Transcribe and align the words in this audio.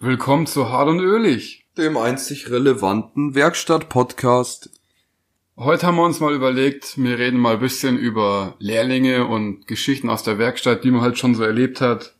Willkommen 0.00 0.46
zu 0.46 0.68
Hart 0.68 0.88
und 0.88 1.00
Ölig. 1.00 1.66
Dem 1.76 1.96
einzig 1.96 2.50
relevanten 2.50 3.34
Werkstatt-Podcast. 3.34 4.70
Heute 5.56 5.88
haben 5.88 5.96
wir 5.96 6.04
uns 6.04 6.20
mal 6.20 6.32
überlegt, 6.32 6.96
wir 6.98 7.18
reden 7.18 7.40
mal 7.40 7.54
ein 7.54 7.60
bisschen 7.60 7.98
über 7.98 8.54
Lehrlinge 8.60 9.26
und 9.26 9.66
Geschichten 9.66 10.08
aus 10.08 10.22
der 10.22 10.38
Werkstatt, 10.38 10.84
die 10.84 10.92
man 10.92 11.00
halt 11.00 11.18
schon 11.18 11.34
so 11.34 11.42
erlebt 11.42 11.80
hat. 11.80 12.14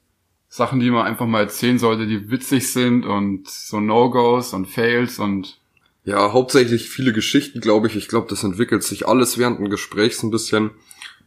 Sachen, 0.49 0.80
die 0.80 0.91
man 0.91 1.06
einfach 1.06 1.27
mal 1.27 1.43
erzählen 1.43 1.79
sollte, 1.79 2.09
die 2.09 2.33
witzig 2.33 2.72
sind 2.72 3.06
und 3.06 3.49
so 3.49 3.79
No-Gos 3.79 4.55
und 4.55 4.67
Fails 4.67 5.21
und 5.21 5.61
Ja, 6.03 6.33
hauptsächlich 6.33 6.91
viele 6.91 7.13
Geschichten, 7.13 7.61
glaube 7.61 7.87
ich. 7.87 7.95
Ich 7.95 8.09
glaube, 8.09 8.27
das 8.29 8.43
entwickelt 8.43 8.83
sich 8.83 9.07
alles 9.07 9.39
während 9.39 9.61
dem 9.61 9.71
Gesprächs 9.71 10.25
ein 10.25 10.33
bisschen. 10.33 10.73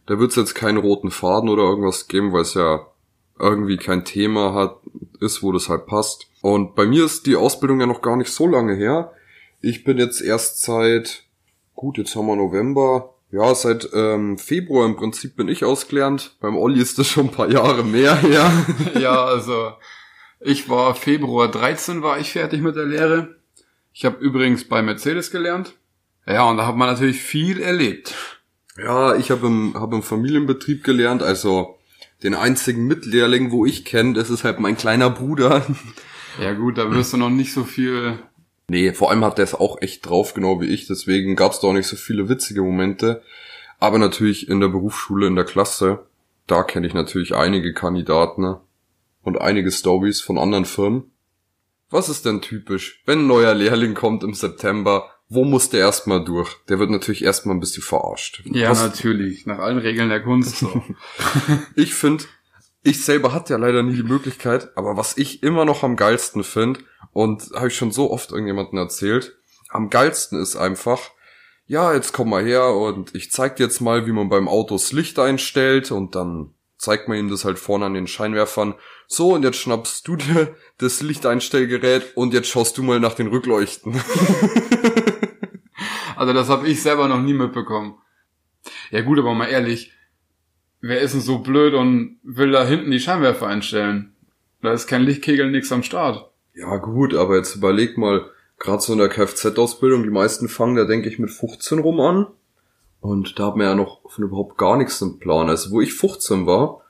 Da 0.04 0.18
wird 0.18 0.32
es 0.32 0.36
jetzt 0.36 0.54
keinen 0.54 0.76
roten 0.76 1.12
Faden 1.12 1.48
oder 1.48 1.62
irgendwas 1.62 2.08
geben, 2.08 2.34
weil 2.34 2.42
es 2.42 2.52
ja 2.52 2.91
irgendwie 3.38 3.76
kein 3.76 4.04
Thema 4.04 4.54
hat, 4.54 4.76
ist, 5.20 5.42
wo 5.42 5.52
das 5.52 5.68
halt 5.68 5.86
passt. 5.86 6.28
Und 6.40 6.74
bei 6.74 6.86
mir 6.86 7.04
ist 7.04 7.26
die 7.26 7.36
Ausbildung 7.36 7.80
ja 7.80 7.86
noch 7.86 8.02
gar 8.02 8.16
nicht 8.16 8.30
so 8.30 8.46
lange 8.46 8.74
her. 8.74 9.12
Ich 9.60 9.84
bin 9.84 9.98
jetzt 9.98 10.20
erst 10.20 10.62
seit, 10.62 11.24
gut, 11.74 11.98
jetzt 11.98 12.16
haben 12.16 12.26
wir 12.26 12.36
November, 12.36 13.14
ja, 13.32 13.54
seit 13.54 13.88
ähm, 13.94 14.36
Februar 14.36 14.84
im 14.84 14.96
Prinzip 14.96 15.36
bin 15.36 15.48
ich 15.48 15.64
ausgelernt. 15.64 16.36
Beim 16.40 16.56
Olli 16.56 16.80
ist 16.80 16.98
das 16.98 17.08
schon 17.08 17.26
ein 17.26 17.32
paar 17.32 17.50
Jahre 17.50 17.82
mehr 17.82 18.14
her. 18.16 18.50
ja, 19.00 19.24
also 19.24 19.72
ich 20.38 20.68
war 20.68 20.94
Februar 20.94 21.50
13 21.50 22.02
war 22.02 22.18
ich 22.18 22.32
fertig 22.32 22.60
mit 22.60 22.76
der 22.76 22.84
Lehre. 22.84 23.36
Ich 23.94 24.04
habe 24.04 24.18
übrigens 24.18 24.68
bei 24.68 24.82
Mercedes 24.82 25.30
gelernt. 25.30 25.74
Ja, 26.26 26.44
und 26.44 26.58
da 26.58 26.66
hat 26.66 26.76
man 26.76 26.88
natürlich 26.88 27.22
viel 27.22 27.60
erlebt. 27.60 28.14
Ja, 28.76 29.16
ich 29.16 29.30
habe 29.30 29.46
im, 29.46 29.74
hab 29.74 29.92
im 29.92 30.02
Familienbetrieb 30.02 30.84
gelernt, 30.84 31.22
also 31.22 31.78
den 32.22 32.34
einzigen 32.34 32.86
Mitlehrling, 32.86 33.50
wo 33.50 33.66
ich 33.66 33.84
kenne, 33.84 34.14
das 34.14 34.30
ist 34.30 34.44
halt 34.44 34.60
mein 34.60 34.76
kleiner 34.76 35.10
Bruder. 35.10 35.64
Ja 36.40 36.54
gut, 36.54 36.78
da 36.78 36.90
wirst 36.90 37.12
du 37.12 37.16
noch 37.16 37.30
nicht 37.30 37.52
so 37.52 37.64
viel. 37.64 38.18
Nee, 38.68 38.92
vor 38.92 39.10
allem 39.10 39.24
hat 39.24 39.38
der 39.38 39.44
es 39.44 39.54
auch 39.54 39.82
echt 39.82 40.08
drauf, 40.08 40.32
genau 40.34 40.60
wie 40.60 40.66
ich, 40.66 40.86
deswegen 40.86 41.36
gab 41.36 41.52
es 41.52 41.60
da 41.60 41.68
auch 41.68 41.72
nicht 41.72 41.88
so 41.88 41.96
viele 41.96 42.28
witzige 42.28 42.62
Momente. 42.62 43.22
Aber 43.78 43.98
natürlich 43.98 44.48
in 44.48 44.60
der 44.60 44.68
Berufsschule, 44.68 45.26
in 45.26 45.36
der 45.36 45.44
Klasse, 45.44 46.06
da 46.46 46.62
kenne 46.62 46.86
ich 46.86 46.94
natürlich 46.94 47.34
einige 47.34 47.74
Kandidaten 47.74 48.42
ne? 48.42 48.60
und 49.22 49.40
einige 49.40 49.70
Stories 49.70 50.20
von 50.20 50.38
anderen 50.38 50.64
Firmen. 50.64 51.10
Was 51.90 52.08
ist 52.08 52.24
denn 52.24 52.40
typisch, 52.40 53.02
wenn 53.04 53.20
ein 53.20 53.26
neuer 53.26 53.54
Lehrling 53.54 53.94
kommt 53.94 54.24
im 54.24 54.32
September? 54.32 55.10
Wo 55.34 55.44
muss 55.44 55.70
der 55.70 55.80
erstmal 55.80 56.24
durch? 56.24 56.56
Der 56.68 56.78
wird 56.78 56.90
natürlich 56.90 57.24
erstmal 57.24 57.56
ein 57.56 57.60
bisschen 57.60 57.82
verarscht. 57.82 58.42
Ja, 58.44 58.70
Was, 58.70 58.82
natürlich, 58.82 59.46
nach 59.46 59.58
allen 59.58 59.78
Regeln 59.78 60.08
der 60.08 60.22
Kunst. 60.22 60.58
So. 60.58 60.82
ich 61.74 61.94
finde, 61.94 62.24
ich 62.82 63.04
selber 63.04 63.32
hatte 63.32 63.54
ja 63.54 63.58
leider 63.58 63.82
nie 63.82 63.96
die 63.96 64.02
Möglichkeit, 64.02 64.76
aber 64.76 64.96
was 64.96 65.16
ich 65.16 65.42
immer 65.42 65.64
noch 65.64 65.82
am 65.82 65.96
geilsten 65.96 66.44
finde, 66.44 66.80
und 67.12 67.50
habe 67.54 67.68
ich 67.68 67.76
schon 67.76 67.92
so 67.92 68.10
oft 68.10 68.30
irgendjemanden 68.30 68.78
erzählt, 68.78 69.36
am 69.68 69.90
geilsten 69.90 70.40
ist 70.40 70.56
einfach, 70.56 71.10
ja, 71.66 71.94
jetzt 71.94 72.12
komm 72.12 72.30
mal 72.30 72.44
her 72.44 72.74
und 72.74 73.14
ich 73.14 73.30
zeig 73.30 73.56
dir 73.56 73.64
jetzt 73.64 73.80
mal, 73.80 74.06
wie 74.06 74.12
man 74.12 74.28
beim 74.28 74.48
Auto 74.48 74.74
das 74.74 74.92
Licht 74.92 75.18
einstellt 75.18 75.90
und 75.90 76.14
dann 76.14 76.54
zeigt 76.78 77.08
man 77.08 77.16
ihm 77.16 77.30
das 77.30 77.44
halt 77.44 77.58
vorne 77.58 77.86
an 77.86 77.94
den 77.94 78.08
Scheinwerfern. 78.08 78.74
So, 79.06 79.34
und 79.34 79.44
jetzt 79.44 79.58
schnappst 79.58 80.06
du 80.08 80.16
dir 80.16 80.54
das 80.78 81.00
Lichteinstellgerät 81.00 82.16
und 82.16 82.34
jetzt 82.34 82.48
schaust 82.48 82.76
du 82.76 82.82
mal 82.82 82.98
nach 82.98 83.14
den 83.14 83.28
Rückleuchten. 83.28 83.94
also 86.22 86.34
das 86.34 86.48
habe 86.48 86.68
ich 86.68 86.80
selber 86.80 87.08
noch 87.08 87.20
nie 87.20 87.34
mitbekommen. 87.34 87.96
Ja 88.92 89.00
gut, 89.00 89.18
aber 89.18 89.34
mal 89.34 89.48
ehrlich, 89.48 89.92
wer 90.80 91.00
ist 91.00 91.14
denn 91.14 91.20
so 91.20 91.38
blöd 91.38 91.74
und 91.74 92.20
will 92.22 92.52
da 92.52 92.64
hinten 92.64 92.92
die 92.92 93.00
Scheinwerfer 93.00 93.48
einstellen? 93.48 94.14
Da 94.60 94.72
ist 94.72 94.86
kein 94.86 95.02
Lichtkegel, 95.02 95.50
nix 95.50 95.72
am 95.72 95.82
Start. 95.82 96.30
Ja 96.54 96.76
gut, 96.76 97.12
aber 97.12 97.36
jetzt 97.36 97.56
überleg 97.56 97.98
mal, 97.98 98.30
gerade 98.60 98.80
so 98.80 98.92
in 98.92 99.00
der 99.00 99.08
Kfz-Ausbildung, 99.08 100.04
die 100.04 100.10
meisten 100.10 100.48
fangen 100.48 100.76
da, 100.76 100.84
denke 100.84 101.08
ich, 101.08 101.18
mit 101.18 101.32
15 101.32 101.80
rum 101.80 101.98
an. 101.98 102.28
Und 103.00 103.40
da 103.40 103.46
hat 103.46 103.56
man 103.56 103.66
ja 103.66 103.74
noch 103.74 104.08
von 104.08 104.22
überhaupt 104.22 104.56
gar 104.58 104.76
nichts 104.76 105.00
im 105.00 105.18
Plan. 105.18 105.50
Also 105.50 105.72
wo 105.72 105.80
ich 105.80 105.92
15 105.92 106.46
war, 106.46 106.82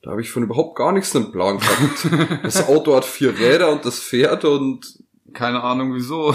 da 0.00 0.12
habe 0.12 0.22
ich 0.22 0.30
von 0.30 0.44
überhaupt 0.44 0.76
gar 0.76 0.92
nichts 0.92 1.14
im 1.14 1.30
Plan 1.30 1.58
gehabt. 1.58 2.42
das 2.42 2.66
Auto 2.66 2.96
hat 2.96 3.04
vier 3.04 3.38
Räder 3.38 3.70
und 3.70 3.84
das 3.84 3.98
fährt 3.98 4.46
und... 4.46 4.98
Keine 5.34 5.62
Ahnung 5.62 5.94
wieso. 5.94 6.34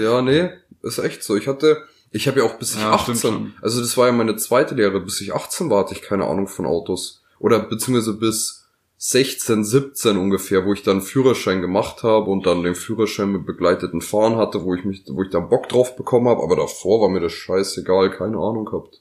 ja, 0.00 0.20
nee, 0.20 0.50
ist 0.82 0.98
echt 0.98 1.22
so. 1.22 1.36
Ich 1.36 1.46
hatte, 1.46 1.86
ich 2.12 2.28
habe 2.28 2.40
ja 2.40 2.46
auch 2.46 2.54
bis 2.54 2.74
ich 2.74 2.80
Ja, 2.80 2.98
stimmt 2.98 3.18
18, 3.18 3.30
schon. 3.30 3.54
also 3.60 3.80
das 3.80 3.96
war 3.96 4.06
ja 4.06 4.12
meine 4.12 4.36
zweite 4.36 4.74
Lehre, 4.74 5.00
bis 5.00 5.20
ich 5.20 5.34
18 5.34 5.70
war, 5.70 5.80
hatte 5.80 5.94
ich 5.94 6.02
keine 6.02 6.26
Ahnung 6.26 6.46
von 6.46 6.66
Autos. 6.66 7.22
Oder 7.38 7.58
beziehungsweise 7.60 8.14
bis 8.14 8.68
16, 8.98 9.64
17 9.64 10.16
ungefähr, 10.16 10.64
wo 10.64 10.72
ich 10.72 10.84
dann 10.84 11.00
Führerschein 11.00 11.60
gemacht 11.60 12.04
habe 12.04 12.30
und 12.30 12.46
dann 12.46 12.62
den 12.62 12.76
Führerschein 12.76 13.32
mit 13.32 13.46
begleiteten 13.46 14.00
Fahren 14.00 14.36
hatte, 14.36 14.62
wo 14.62 14.74
ich 14.74 14.84
mich, 14.84 15.04
wo 15.08 15.22
ich 15.22 15.30
dann 15.30 15.48
Bock 15.48 15.68
drauf 15.68 15.96
bekommen 15.96 16.28
habe, 16.28 16.42
aber 16.42 16.54
davor 16.54 17.00
war 17.00 17.08
mir 17.08 17.20
das 17.20 17.32
scheißegal, 17.32 18.10
keine 18.10 18.36
Ahnung 18.36 18.64
gehabt. 18.64 19.00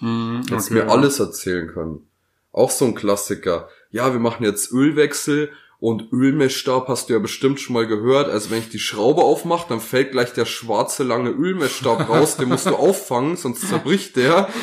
Hättest 0.00 0.72
okay. 0.72 0.82
mir 0.82 0.90
alles 0.90 1.20
erzählen 1.20 1.68
können. 1.68 2.08
Auch 2.52 2.70
so 2.70 2.86
ein 2.86 2.94
Klassiker. 2.94 3.68
Ja, 3.90 4.12
wir 4.12 4.20
machen 4.20 4.44
jetzt 4.44 4.72
Ölwechsel 4.72 5.50
und 5.78 6.12
Ölmessstab 6.12 6.88
hast 6.88 7.08
du 7.08 7.14
ja 7.14 7.18
bestimmt 7.18 7.60
schon 7.60 7.74
mal 7.74 7.86
gehört. 7.86 8.28
Also 8.28 8.50
wenn 8.50 8.58
ich 8.58 8.70
die 8.70 8.78
Schraube 8.78 9.22
aufmache, 9.22 9.66
dann 9.68 9.80
fällt 9.80 10.12
gleich 10.12 10.32
der 10.32 10.46
schwarze 10.46 11.04
lange 11.04 11.30
Ölmessstab 11.30 12.08
raus. 12.08 12.36
Den 12.36 12.48
musst 12.48 12.66
du 12.66 12.74
auffangen, 12.74 13.36
sonst 13.36 13.68
zerbricht 13.68 14.16
der. 14.16 14.48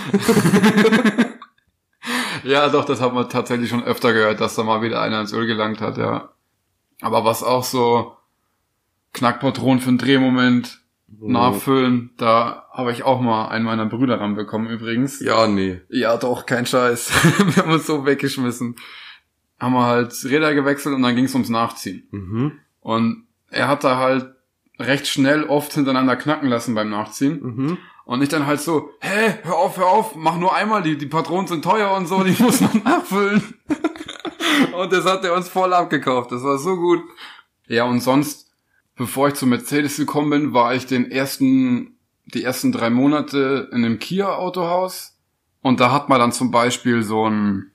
Ja, 2.44 2.68
doch, 2.70 2.86
das 2.86 3.02
hat 3.02 3.14
man 3.14 3.30
tatsächlich 3.30 3.70
schon 3.70 3.84
öfter 3.84 4.14
gehört, 4.14 4.42
dass 4.42 4.56
da 4.56 4.64
mal 4.64 4.82
wieder 4.82 5.02
einer 5.02 5.22
ins 5.22 5.34
Öl 5.34 5.48
gelangt 5.48 5.82
hat, 5.82 5.98
ja. 5.98 6.34
Aber 7.02 7.26
was 7.26 7.44
auch 7.44 7.64
so 7.64 8.18
Knackpatronen 9.14 9.80
für 9.80 9.90
einen 9.90 9.98
Drehmoment 9.98 10.82
nachfüllen, 11.08 12.12
da 12.18 12.68
habe 12.72 12.92
ich 12.92 13.04
auch 13.04 13.22
mal 13.22 13.48
einen 13.48 13.66
meiner 13.66 13.86
Brüder 13.86 14.20
ranbekommen 14.20 14.70
übrigens. 14.70 15.20
Ja, 15.22 15.48
nee. 15.48 15.82
Ja, 15.90 16.18
doch, 16.18 16.46
kein 16.46 16.66
Scheiß. 16.66 17.12
wir 17.56 17.64
haben 17.64 17.72
uns 17.72 17.88
so 17.88 18.06
weggeschmissen. 18.06 18.76
Haben 19.64 19.74
wir 19.74 19.86
halt 19.86 20.14
Räder 20.26 20.54
gewechselt 20.54 20.94
und 20.94 21.04
dann 21.04 21.16
ging 21.16 21.26
es 21.26 21.34
ums 21.34 21.48
Nachziehen. 21.48 22.08
Mhm. 22.12 22.52
Und 22.82 23.28
er 23.50 23.70
hat 23.70 23.86
da 23.86 23.98
halt 23.98 24.34
recht 24.78 25.08
schnell 25.08 25.46
oft 25.46 25.74
hintereinander 25.74 26.18
knacken 26.18 26.50
lassen 26.50 26.76
beim 26.76 26.90
Nachziehen. 26.90 27.40
Mhm. 27.42 27.78
Und 28.04 28.22
ich 28.22 28.28
dann 28.28 28.46
halt 28.46 28.60
so, 28.60 28.90
hä, 29.00 29.36
hör 29.44 29.56
auf, 29.56 29.78
hör 29.78 29.88
auf, 29.88 30.16
mach 30.16 30.38
nur 30.38 30.54
einmal, 30.54 30.84
die, 30.84 30.98
die 30.98 31.06
Patronen 31.06 31.48
sind 31.48 31.64
teuer 31.64 31.96
und 31.96 32.08
so, 32.08 32.24
die 32.24 32.36
muss 32.44 32.60
man 32.60 32.82
nachfüllen. 32.84 33.42
und 34.78 34.92
das 34.92 35.06
hat 35.06 35.24
er 35.24 35.34
uns 35.34 35.48
voll 35.48 35.74
abgekauft, 35.74 36.34
das 36.34 36.44
war 36.44 36.58
so 36.58 36.76
gut. 36.76 37.02
Ja, 37.68 37.86
und 37.86 38.02
sonst, 38.02 38.52
bevor 38.98 39.30
ich 39.30 39.36
zu 39.36 39.48
Mercedes 39.48 39.96
gekommen 39.96 40.30
bin, 40.30 40.54
war 40.54 40.76
ich 40.76 40.86
den 40.86 41.10
ersten, 41.10 41.98
die 42.26 42.44
ersten 42.44 42.74
drei 42.74 42.90
Monate 42.90 43.70
in 43.72 43.86
einem 43.86 44.00
Kia-Autohaus. 44.00 45.18
Und 45.62 45.80
da 45.80 45.94
hat 45.94 46.10
man 46.10 46.20
dann 46.20 46.34
zum 46.34 46.52
Beispiel 46.52 47.04
so 47.04 47.30
ein, 47.30 47.72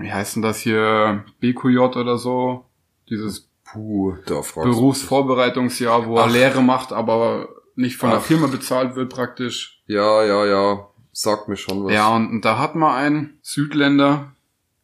wie 0.00 0.12
heißt 0.12 0.36
denn 0.36 0.42
das 0.42 0.58
hier, 0.58 1.24
BQJ 1.40 1.78
oder 1.78 2.18
so, 2.18 2.66
dieses 3.08 3.48
Puh. 3.64 4.16
Berufsvorbereitungsjahr, 4.26 6.06
wo 6.06 6.16
er 6.18 6.24
Ach. 6.24 6.30
Lehre 6.32 6.62
macht, 6.62 6.92
aber 6.92 7.48
nicht 7.76 7.96
von 7.96 8.10
der 8.10 8.18
Ach. 8.18 8.22
Firma 8.24 8.46
bezahlt 8.48 8.96
wird 8.96 9.12
praktisch. 9.12 9.82
Ja, 9.86 10.24
ja, 10.24 10.44
ja. 10.46 10.86
Sag 11.12 11.48
mir 11.48 11.56
schon 11.56 11.84
was. 11.84 11.92
Ja, 11.92 12.14
und, 12.14 12.30
und 12.30 12.44
da 12.44 12.58
hat 12.58 12.74
man 12.74 12.94
einen 12.94 13.38
Südländer 13.42 14.32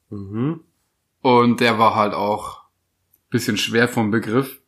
Mhm. 0.09 0.61
und 1.21 1.59
der 1.61 1.81
war 1.81 1.97
halt 1.97 2.15
auch 2.15 2.63
bisschen 3.29 3.57
schwer 3.57 3.89
vom 3.89 4.13
Begriff. 4.13 4.61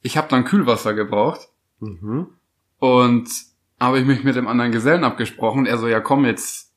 Ich 0.00 0.16
habe 0.16 0.28
dann 0.28 0.44
Kühlwasser 0.44 0.94
gebraucht 0.94 1.48
Mhm. 1.80 2.28
und 2.78 3.28
habe 3.80 3.98
ich 3.98 4.06
mich 4.06 4.22
mit 4.22 4.36
dem 4.36 4.46
anderen 4.46 4.70
Gesellen 4.70 5.02
abgesprochen. 5.02 5.66
Er 5.66 5.78
so, 5.78 5.88
ja 5.88 5.98
komm, 5.98 6.24
jetzt, 6.24 6.72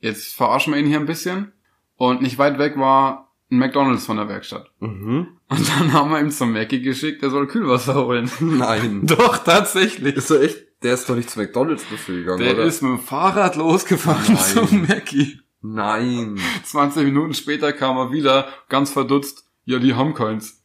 jetzt 0.00 0.34
verarschen 0.34 0.74
wir 0.74 0.80
ihn 0.80 0.86
hier 0.86 1.00
ein 1.00 1.06
bisschen. 1.06 1.52
Und 2.00 2.22
nicht 2.22 2.38
weit 2.38 2.58
weg 2.58 2.78
war 2.78 3.28
ein 3.50 3.58
McDonalds 3.58 4.06
von 4.06 4.16
der 4.16 4.26
Werkstatt. 4.26 4.70
Mhm. 4.80 5.36
Und 5.50 5.68
dann 5.68 5.92
haben 5.92 6.10
wir 6.10 6.18
ihm 6.18 6.30
zum 6.30 6.50
Mackie 6.50 6.80
geschickt, 6.80 7.22
er 7.22 7.28
soll 7.28 7.46
Kühlwasser 7.46 7.94
holen. 7.94 8.30
Nein. 8.40 9.02
Doch, 9.06 9.36
tatsächlich. 9.44 10.16
Ist 10.16 10.30
er 10.30 10.40
echt? 10.40 10.56
Der 10.82 10.94
ist 10.94 11.10
doch 11.10 11.14
nicht 11.14 11.28
zu 11.28 11.38
McDonalds 11.38 11.84
dafür 11.90 12.20
gegangen, 12.20 12.38
Der 12.38 12.54
oder? 12.54 12.64
ist 12.64 12.80
mit 12.80 12.92
dem 12.92 13.00
Fahrrad 13.00 13.56
losgefahren 13.56 14.34
Nein. 14.34 14.38
zum 14.38 14.86
Mackie. 14.88 15.40
Nein. 15.60 16.40
20 16.64 17.04
Minuten 17.04 17.34
später 17.34 17.74
kam 17.74 17.98
er 17.98 18.12
wieder, 18.12 18.48
ganz 18.70 18.90
verdutzt. 18.90 19.44
Ja, 19.66 19.78
die 19.78 19.92
haben 19.92 20.14
keins. 20.14 20.62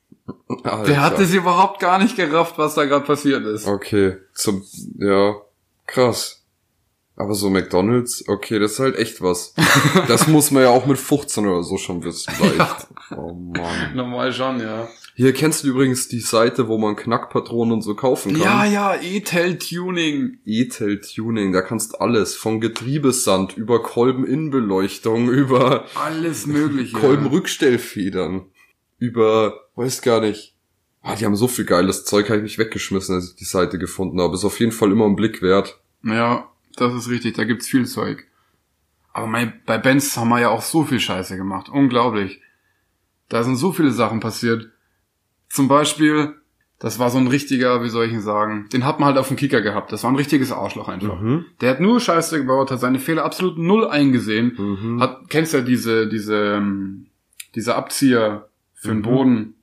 Alter. 0.63 0.83
Der 0.85 1.01
hatte 1.01 1.23
es 1.23 1.33
überhaupt 1.33 1.81
gar 1.81 1.99
nicht 1.99 2.15
gerafft, 2.15 2.57
was 2.57 2.75
da 2.75 2.85
gerade 2.85 3.03
passiert 3.03 3.45
ist. 3.45 3.67
Okay, 3.67 4.15
zum, 4.33 4.63
ja, 4.99 5.35
krass. 5.85 6.44
Aber 7.17 7.33
so 7.33 7.49
McDonalds, 7.49 8.27
okay, 8.27 8.59
das 8.59 8.73
ist 8.73 8.79
halt 8.79 8.97
echt 8.97 9.21
was. 9.21 9.53
Das 10.07 10.27
muss 10.27 10.51
man 10.51 10.63
ja 10.63 10.69
auch 10.69 10.85
mit 10.85 10.97
15 10.97 11.47
oder 11.47 11.63
so 11.63 11.77
schon 11.77 12.03
wissen. 12.03 12.33
Ja. 12.57 12.77
Oh 13.15 13.33
Mann. 13.33 13.95
Normal 13.95 14.33
schon, 14.33 14.59
ja. 14.59 14.87
Hier 15.15 15.31
kennst 15.31 15.63
du 15.63 15.69
übrigens 15.69 16.07
die 16.09 16.19
Seite, 16.19 16.67
wo 16.67 16.77
man 16.77 16.95
Knackpatronen 16.95 17.75
und 17.75 17.81
so 17.81 17.95
kaufen 17.95 18.33
kann. 18.33 18.41
Ja, 18.41 18.65
ja, 18.65 18.95
E-Tel 19.01 19.57
Tuning. 19.57 20.39
E-Tel 20.45 20.99
Tuning, 20.99 21.53
da 21.53 21.61
kannst 21.61 22.01
alles, 22.01 22.35
von 22.35 22.59
Getriebesand 22.59 23.55
über 23.55 23.81
Kolbeninnenbeleuchtung, 23.81 25.29
über 25.31 25.85
Alles 25.95 26.47
mögliche. 26.47 26.97
Kolbenrückstellfedern, 26.97 28.45
über, 28.97 29.61
weiß 29.75 30.01
gar 30.01 30.19
nicht, 30.21 30.55
Ah, 31.07 31.15
die 31.15 31.23
haben 31.25 31.35
so 31.35 31.47
viel 31.47 31.65
geiles 31.65 32.03
Zeug, 32.03 32.29
habe 32.29 32.37
ich 32.37 32.43
mich 32.43 32.57
weggeschmissen, 32.57 33.13
als 33.13 33.29
ich 33.29 33.35
die 33.35 33.45
Seite 33.45 33.77
gefunden 33.77 34.19
habe. 34.19 34.33
Ist 34.33 34.43
auf 34.43 34.59
jeden 34.59 34.71
Fall 34.71 34.91
immer 34.91 35.05
ein 35.05 35.15
Blick 35.15 35.43
wert. 35.43 35.79
Ja, 36.03 36.49
das 36.75 36.93
ist 36.93 37.09
richtig, 37.09 37.35
da 37.35 37.43
gibt's 37.43 37.67
viel 37.67 37.85
Zeug. 37.85 38.25
Aber 39.13 39.27
mein, 39.27 39.53
bei 39.65 39.77
Benz 39.77 40.17
haben 40.17 40.29
wir 40.29 40.39
ja 40.41 40.49
auch 40.49 40.61
so 40.61 40.83
viel 40.83 40.99
Scheiße 40.99 41.37
gemacht. 41.37 41.69
Unglaublich. 41.69 42.41
Da 43.29 43.43
sind 43.43 43.55
so 43.55 43.71
viele 43.71 43.91
Sachen 43.91 44.19
passiert. 44.19 44.69
Zum 45.49 45.67
Beispiel, 45.69 46.35
das 46.79 46.99
war 46.99 47.09
so 47.09 47.17
ein 47.17 47.27
richtiger, 47.27 47.81
wie 47.83 47.89
soll 47.89 48.05
ich 48.07 48.11
ihn 48.13 48.19
sagen, 48.21 48.67
den 48.73 48.85
hat 48.85 48.99
man 48.99 49.07
halt 49.07 49.17
auf 49.17 49.29
dem 49.29 49.37
Kicker 49.37 49.61
gehabt. 49.61 49.91
Das 49.93 50.03
war 50.03 50.11
ein 50.11 50.17
richtiges 50.17 50.51
Arschloch 50.51 50.89
einfach. 50.89 51.21
Mhm. 51.21 51.45
Der 51.61 51.69
hat 51.71 51.79
nur 51.79 51.99
Scheiße 52.01 52.39
gebaut, 52.39 52.71
hat 52.71 52.81
seine 52.81 52.99
Fehler 52.99 53.23
absolut 53.23 53.57
null 53.57 53.87
eingesehen. 53.87 54.53
Mhm. 54.57 55.01
Hat, 55.01 55.29
kennst 55.29 55.53
ja 55.53 55.61
diese, 55.61 56.07
diese, 56.07 56.55
ähm, 56.57 57.07
diese 57.55 57.75
Abzieher 57.75 58.49
für 58.73 58.89
den 58.89 58.97
Mhm. 58.97 59.01
Boden 59.03 59.53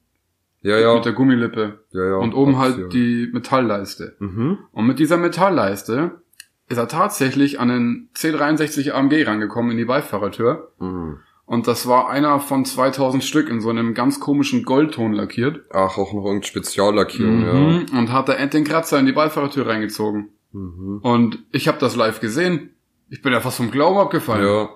Ja, 0.63 0.79
ja. 0.79 0.95
mit 0.95 1.05
der 1.05 1.13
Gummilippe. 1.13 1.81
ja, 1.91 2.05
ja. 2.07 2.15
und 2.17 2.33
oben 2.35 2.55
Abzieher. 2.55 2.85
halt 2.85 2.93
die 2.95 3.29
Metallleiste. 3.33 4.17
Mhm. 4.19 4.59
Und 4.73 4.87
mit 4.87 4.99
dieser 4.99 5.19
Metallleiste 5.19 6.23
ist 6.69 6.79
er 6.79 6.89
tatsächlich 6.89 7.61
an 7.61 7.69
den 7.69 8.09
C63 8.17 8.93
AMG 8.93 9.25
rangekommen 9.27 9.73
in 9.73 9.79
die 9.79 9.85
Beifahrertür. 9.85 10.73
Mhm. 10.79 11.19
Und 11.45 11.67
das 11.67 11.87
war 11.87 12.09
einer 12.09 12.41
von 12.41 12.65
2000 12.65 13.23
Stück 13.23 13.51
in 13.51 13.61
so 13.61 13.69
einem 13.69 13.93
ganz 13.95 14.21
komischen 14.21 14.65
Goldton 14.65 15.13
lackiert. 15.13 15.65
Ach, 15.71 15.99
auch 15.99 16.13
noch 16.15 16.25
irgendeine 16.25 16.45
Speziallackierung, 16.45 17.41
Mhm. 17.41 17.87
Und 17.99 18.13
hat 18.13 18.29
da 18.29 18.33
endlich 18.35 18.65
den 18.65 18.71
Kratzer 18.73 18.99
in 18.99 19.07
die 19.07 19.13
Beifahrertür 19.13 19.67
reingezogen. 19.67 20.31
ja. 20.53 20.59
Mhm. 20.61 20.99
Und 21.03 21.39
ich 21.53 21.69
habe 21.69 21.79
das 21.79 21.97
live 21.97 22.21
gesehen. 22.21 22.71
Ich 23.11 23.21
bin 23.23 23.33
ja 23.33 23.41
fast 23.41 23.59
vom 23.59 23.71
Glauben 23.71 23.99
abgefallen. 23.99 24.47
Ja. 24.47 24.71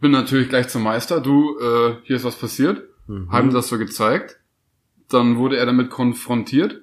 Bin 0.00 0.12
natürlich 0.12 0.48
gleich 0.48 0.68
zum 0.68 0.82
Meister. 0.84 1.20
Du, 1.20 1.58
äh, 1.58 1.96
hier 2.04 2.16
ist 2.16 2.24
was 2.24 2.36
passiert. 2.36 2.84
Mhm. 3.06 3.30
Haben 3.30 3.52
das 3.52 3.68
so 3.68 3.76
gezeigt. 3.78 4.38
Dann 5.10 5.36
wurde 5.36 5.56
er 5.56 5.66
damit 5.66 5.90
konfrontiert. 5.90 6.82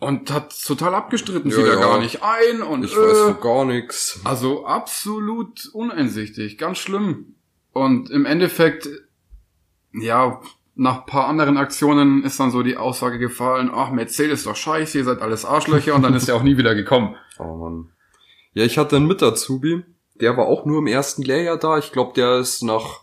Und 0.00 0.32
hat 0.32 0.54
total 0.64 0.94
abgestritten, 0.94 1.50
Ja, 1.50 1.56
sieht 1.56 1.66
er 1.66 1.74
ja. 1.74 1.80
gar 1.80 1.98
nicht 2.00 2.22
ein 2.22 2.62
und 2.62 2.84
Ich 2.84 2.94
äh, 2.94 2.96
weiß 2.96 3.18
von 3.18 3.40
gar 3.40 3.64
nichts. 3.66 4.18
Also 4.24 4.64
absolut 4.66 5.68
uneinsichtig, 5.72 6.56
ganz 6.58 6.78
schlimm. 6.78 7.34
Und 7.72 8.10
im 8.10 8.24
Endeffekt, 8.26 8.88
ja, 9.92 10.40
nach 10.74 11.04
paar 11.04 11.26
anderen 11.28 11.58
Aktionen 11.58 12.24
ist 12.24 12.40
dann 12.40 12.50
so 12.50 12.62
die 12.62 12.78
Aussage 12.78 13.18
gefallen, 13.18 13.70
ach, 13.72 13.90
Mercedes 13.90 14.40
ist 14.40 14.46
doch 14.46 14.56
scheiße, 14.56 14.98
ihr 14.98 15.04
seid 15.04 15.20
alles 15.20 15.44
Arschlöcher 15.44 15.94
und 15.94 16.02
dann 16.02 16.14
ist 16.14 16.28
er 16.28 16.36
auch 16.36 16.42
nie 16.42 16.56
wieder 16.56 16.74
gekommen. 16.74 17.16
Oh 17.38 17.56
Mann. 17.56 17.88
Ja, 18.52 18.64
ich 18.64 18.76
hatte 18.76 18.96
einen 18.96 19.06
Mit-Azubi, 19.06 19.82
der 20.20 20.36
war 20.36 20.44
auch 20.46 20.66
nur 20.66 20.80
im 20.80 20.86
ersten 20.86 21.22
Lehrjahr 21.22 21.56
da. 21.56 21.78
Ich 21.78 21.90
glaube, 21.90 22.12
der 22.14 22.36
ist 22.38 22.62
nach 22.62 23.00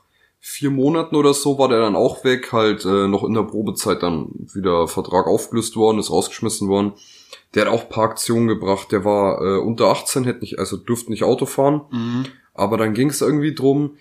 vier 0.50 0.72
Monaten 0.72 1.18
oder 1.18 1.34
so, 1.34 1.60
war 1.60 1.68
der 1.68 1.82
dann 1.82 1.98
auch 1.98 2.24
weg, 2.24 2.54
halt 2.54 2.86
äh, 2.86 3.08
noch 3.08 3.26
in 3.26 3.34
der 3.34 3.44
Probezeit 3.44 4.02
dann 4.02 4.30
wieder 4.54 4.88
Vertrag 4.88 5.28
aufgelöst 5.28 5.76
worden, 5.76 6.00
ist 6.00 6.10
rausgeschmissen 6.10 6.70
worden. 6.70 6.94
Der 7.54 7.66
hat 7.66 7.74
auch 7.74 7.84
ein 7.84 7.90
paar 7.90 8.06
Aktionen 8.06 8.48
gebracht, 8.48 8.94
der 8.94 9.04
war 9.04 9.42
äh, 9.42 9.60
unter 9.60 9.88
18, 9.88 10.24
hätte 10.24 10.40
nicht, 10.40 10.58
also 10.58 10.78
durfte 10.78 11.12
nicht 11.12 11.26
Auto 11.26 11.46
fahren. 11.46 11.82
Mhm. 11.92 12.26
Aber 12.54 12.78
dann 12.78 12.94
ging 12.94 13.10
es 13.10 13.20
irgendwie 13.20 13.54
drum, 13.54 13.98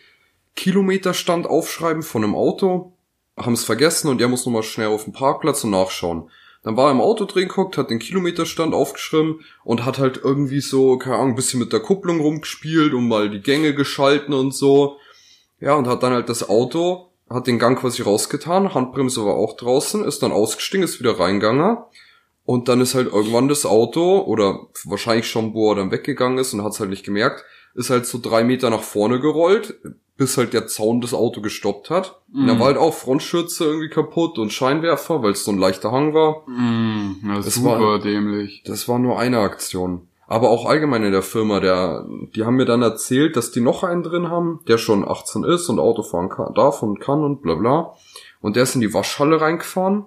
Kilometerstand 0.55 1.47
aufschreiben 1.47 2.05
von 2.05 2.23
einem 2.23 2.37
Auto, 2.37 2.93
haben 3.37 3.55
es 3.55 3.65
vergessen 3.65 4.09
und 4.09 4.21
er 4.21 4.29
muss 4.29 4.47
nochmal 4.47 4.63
schnell 4.63 4.89
auf 4.89 5.03
den 5.03 5.13
Parkplatz 5.13 5.65
und 5.65 5.71
nachschauen. 5.71 6.31
Dann 6.63 6.77
war 6.77 6.89
er 6.89 6.93
im 6.93 7.01
Auto 7.01 7.25
drin 7.25 7.49
geguckt, 7.49 7.77
hat 7.77 7.91
den 7.91 7.99
Kilometerstand 7.99 8.73
aufgeschrieben 8.73 9.41
und 9.65 9.85
hat 9.85 9.99
halt 9.99 10.21
irgendwie 10.23 10.61
so, 10.61 10.97
keine 10.97 11.17
Ahnung, 11.17 11.31
ein 11.31 11.37
bisschen 11.37 11.59
mit 11.59 11.73
der 11.73 11.81
Kupplung 11.81 12.21
rumgespielt 12.21 12.95
und 12.95 13.09
mal 13.09 13.31
die 13.31 13.43
Gänge 13.43 13.75
geschalten 13.75 14.33
und 14.33 14.55
so. 14.55 14.99
Ja, 15.61 15.75
und 15.75 15.87
hat 15.89 16.03
dann 16.03 16.13
halt 16.13 16.29
das 16.29 16.49
Auto, 16.49 17.11
hat 17.31 17.47
den 17.47 17.59
Gang 17.59 17.79
quasi 17.79 18.03
rausgetan, 18.03 18.75
Handbremse 18.75 19.25
war 19.25 19.35
auch 19.35 19.57
draußen, 19.57 20.05
ist 20.05 20.23
dann 20.23 20.33
ausgestiegen, 20.33 20.85
ist 20.85 21.01
wieder 21.01 21.19
reingegangen. 21.19 21.79
Und 22.45 22.69
dann 22.69 22.81
ist 22.81 22.95
halt 22.95 23.13
irgendwann 23.13 23.49
das 23.49 23.67
Auto, 23.67 24.21
oder 24.21 24.61
wahrscheinlich 24.85 25.29
schon, 25.29 25.53
wo 25.55 25.73
er 25.73 25.77
dann 25.77 25.91
weggegangen 25.91 26.39
ist 26.39 26.53
und 26.55 26.63
hat 26.63 26.73
es 26.73 26.81
halt 26.81 26.91
nicht 26.91 27.05
gemerkt, 27.05 27.45
ist 27.75 27.91
halt 27.91 28.07
so 28.07 28.19
drei 28.23 28.45
Meter 28.45 28.71
nach 28.71 28.83
vorne 28.83 29.19
gerollt, 29.21 29.75
bis 30.17 30.39
halt 30.39 30.53
der 30.55 30.67
Zaun 30.67 31.01
das 31.01 31.13
Auto 31.13 31.41
gestoppt 31.43 31.91
hat. 31.91 32.21
Und 32.33 32.47
dann 32.47 32.57
Mhm. 32.57 32.61
war 32.61 32.67
halt 32.69 32.79
auch 32.79 32.95
Frontschürze 32.95 33.65
irgendwie 33.65 33.91
kaputt 33.91 34.39
und 34.39 34.53
Scheinwerfer, 34.53 35.23
weil 35.23 35.33
es 35.33 35.45
so 35.45 35.51
ein 35.51 35.59
leichter 35.59 35.91
Hang 35.93 36.15
war. 36.15 36.45
Mhm. 36.49 37.17
Ja, 37.27 37.37
Das 37.37 37.55
super 37.55 37.81
war- 37.81 37.99
dämlich. 37.99 38.63
Das 38.65 38.89
war 38.89 38.99
nur 38.99 39.19
eine 39.19 39.41
Aktion. 39.41 40.09
Aber 40.29 40.51
auch 40.51 40.67
allgemein 40.67 41.05
in 41.05 41.13
der 41.13 41.23
Firma, 41.23 41.61
der, 41.61 42.07
die 42.35 42.45
haben 42.45 42.57
mir 42.57 42.65
dann 42.65 42.83
erzählt, 42.83 43.37
dass 43.37 43.53
die 43.53 43.61
noch 43.61 43.85
einen 43.85 44.03
drin 44.03 44.29
haben, 44.29 44.61
der 44.67 44.77
schon 44.77 45.07
18 45.07 45.45
ist 45.45 45.69
und 45.69 45.79
Auto 45.79 46.03
fahren 46.03 46.29
kann, 46.29 46.53
darf 46.55 46.83
und 46.83 47.01
kann 47.01 47.23
und 47.23 47.43
bla 47.43 47.55
bla. 47.55 47.95
Und 48.41 48.57
der 48.57 48.65
ist 48.65 48.75
in 48.75 48.81
die 48.81 48.93
Waschhalle 48.93 49.41
reingefahren 49.41 50.05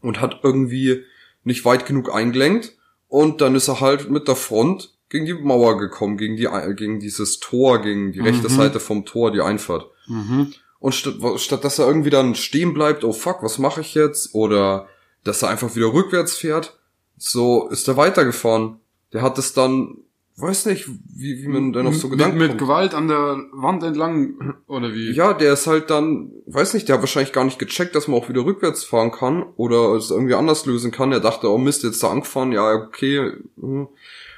und 0.00 0.20
hat 0.20 0.40
irgendwie 0.42 1.04
nicht 1.44 1.64
weit 1.64 1.86
genug 1.86 2.12
eingelenkt. 2.12 2.76
Und 3.08 3.40
dann 3.40 3.54
ist 3.54 3.68
er 3.68 3.80
halt 3.80 4.10
mit 4.10 4.26
der 4.26 4.36
Front 4.36 4.92
gegen 5.08 5.26
die 5.26 5.34
Mauer 5.34 5.78
gekommen, 5.78 6.16
gegen 6.16 6.36
die, 6.36 6.48
gegen 6.74 6.98
dieses 6.98 7.38
Tor, 7.38 7.80
gegen 7.80 8.10
die 8.10 8.20
rechte 8.20 8.48
Mhm. 8.48 8.56
Seite 8.56 8.80
vom 8.80 9.04
Tor, 9.04 9.30
die 9.30 9.40
Einfahrt. 9.40 9.86
Mhm. 10.08 10.52
Und 10.80 10.94
statt, 10.94 11.14
statt 11.36 11.64
dass 11.64 11.78
er 11.78 11.86
irgendwie 11.86 12.10
dann 12.10 12.34
stehen 12.34 12.74
bleibt, 12.74 13.04
oh 13.04 13.12
fuck, 13.12 13.42
was 13.42 13.58
mache 13.58 13.82
ich 13.82 13.94
jetzt? 13.94 14.34
Oder 14.34 14.88
dass 15.22 15.42
er 15.42 15.48
einfach 15.48 15.76
wieder 15.76 15.92
rückwärts 15.92 16.36
fährt, 16.36 16.76
so 17.16 17.68
ist 17.68 17.86
er 17.86 17.96
weitergefahren. 17.96 18.80
Der 19.14 19.22
hat 19.22 19.38
es 19.38 19.54
dann, 19.54 19.98
weiß 20.36 20.66
nicht, 20.66 20.88
wie, 20.88 21.42
wie 21.42 21.48
man 21.48 21.72
dann 21.72 21.86
auf 21.86 21.96
so 21.96 22.08
mit, 22.08 22.18
Gedanken 22.18 22.38
mit 22.38 22.48
kommt. 22.48 22.60
Gewalt 22.60 22.94
an 22.94 23.08
der 23.08 23.38
Wand 23.52 23.82
entlang, 23.84 24.54
oder 24.66 24.92
wie? 24.92 25.12
Ja, 25.12 25.32
der 25.32 25.52
ist 25.54 25.66
halt 25.66 25.88
dann, 25.88 26.32
weiß 26.46 26.74
nicht, 26.74 26.88
der 26.88 26.96
hat 26.96 27.02
wahrscheinlich 27.02 27.32
gar 27.32 27.44
nicht 27.44 27.58
gecheckt, 27.58 27.94
dass 27.94 28.08
man 28.08 28.20
auch 28.20 28.28
wieder 28.28 28.44
rückwärts 28.44 28.84
fahren 28.84 29.12
kann 29.12 29.44
oder 29.56 29.94
es 29.94 30.10
irgendwie 30.10 30.34
anders 30.34 30.66
lösen 30.66 30.90
kann. 30.90 31.12
Er 31.12 31.20
dachte, 31.20 31.48
oh 31.48 31.56
Mist, 31.56 31.84
jetzt 31.84 32.02
da 32.02 32.10
angefahren, 32.10 32.52
ja, 32.52 32.72
okay. 32.74 33.32
hm. 33.58 33.88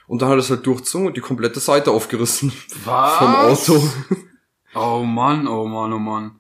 Und 0.09 0.23
dann 0.23 0.29
hat 0.29 0.37
er 0.37 0.41
es 0.41 0.51
halt 0.51 0.65
durchzogen 0.65 1.09
und 1.09 1.17
die 1.17 1.21
komplette 1.23 1.59
Seite 1.59 1.91
aufgerissen 1.91 2.53
Was? 2.85 3.17
vom 3.17 3.35
Auto. 3.35 3.89
Oh 4.75 5.03
Mann, 5.03 5.49
oh 5.49 5.67
Mann, 5.67 5.93
oh 5.93 5.99
Mann. 5.99 6.39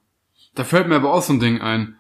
Da 0.55 0.62
fällt 0.62 0.89
mir 0.89 0.97
aber 0.97 1.12
auch 1.12 1.23
so 1.23 1.32
ein 1.32 1.41
Ding 1.41 1.61
ein. 1.61 1.97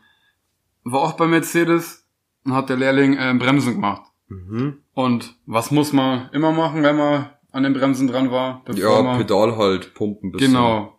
War 0.84 1.00
auch 1.00 1.14
bei 1.14 1.26
Mercedes 1.26 2.04
und 2.44 2.52
hat 2.52 2.68
der 2.68 2.76
Lehrling 2.76 3.14
äh, 3.16 3.34
Bremsen 3.38 3.72
gemacht. 3.74 4.02
Mhm. 4.28 4.78
Und 4.96 5.36
was 5.44 5.70
muss 5.70 5.92
man 5.92 6.30
immer 6.32 6.52
machen, 6.52 6.82
wenn 6.82 6.96
man 6.96 7.28
an 7.52 7.64
den 7.64 7.74
Bremsen 7.74 8.06
dran 8.08 8.30
war? 8.30 8.64
Ja, 8.72 9.02
man, 9.02 9.18
Pedal 9.18 9.58
halt, 9.58 9.92
pumpen 9.92 10.32
bisschen. 10.32 10.52
Genau. 10.54 10.98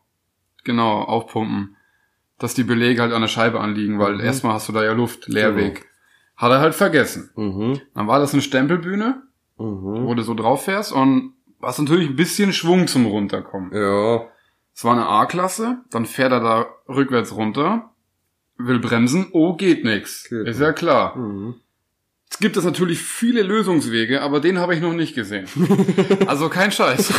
Genau, 0.63 1.01
aufpumpen. 1.01 1.75
Dass 2.37 2.53
die 2.53 2.63
Belege 2.63 3.01
halt 3.01 3.11
an 3.11 3.21
der 3.21 3.27
Scheibe 3.27 3.59
anliegen, 3.59 3.97
weil 3.97 4.13
Mhm. 4.13 4.19
erstmal 4.19 4.53
hast 4.53 4.69
du 4.69 4.73
da 4.73 4.83
ja 4.83 4.91
Luft, 4.91 5.27
Leerweg. 5.27 5.87
Hat 6.35 6.51
er 6.51 6.59
halt 6.59 6.75
vergessen. 6.75 7.31
Mhm. 7.35 7.81
Dann 7.95 8.05
war 8.05 8.19
das 8.19 8.33
eine 8.33 8.43
Stempelbühne, 8.43 9.23
Mhm. 9.57 10.05
wo 10.05 10.13
du 10.13 10.21
so 10.21 10.35
drauf 10.35 10.65
fährst 10.65 10.91
und 10.91 11.33
hast 11.59 11.79
natürlich 11.79 12.07
ein 12.09 12.15
bisschen 12.15 12.53
Schwung 12.53 12.85
zum 12.87 13.07
Runterkommen. 13.07 13.71
Ja. 13.73 14.27
Es 14.75 14.83
war 14.85 14.91
eine 14.91 15.07
A-Klasse, 15.07 15.79
dann 15.89 16.05
fährt 16.05 16.31
er 16.31 16.39
da 16.41 16.67
rückwärts 16.87 17.35
runter, 17.35 17.89
will 18.59 18.77
bremsen, 18.77 19.29
oh, 19.31 19.55
geht 19.55 19.83
nix. 19.83 20.29
Geht 20.29 20.45
Ist 20.47 20.59
ja 20.61 20.71
klar. 20.71 21.15
Mhm. 21.17 21.55
Es 22.29 22.39
gibt 22.39 22.57
es 22.57 22.63
natürlich 22.65 22.99
viele 23.01 23.41
Lösungswege, 23.41 24.21
aber 24.21 24.39
den 24.39 24.59
habe 24.59 24.75
ich 24.75 24.81
noch 24.81 24.93
nicht 24.93 25.15
gesehen. 25.15 25.47
Also 26.27 26.49
kein 26.49 26.71
Scheiß. 26.71 27.11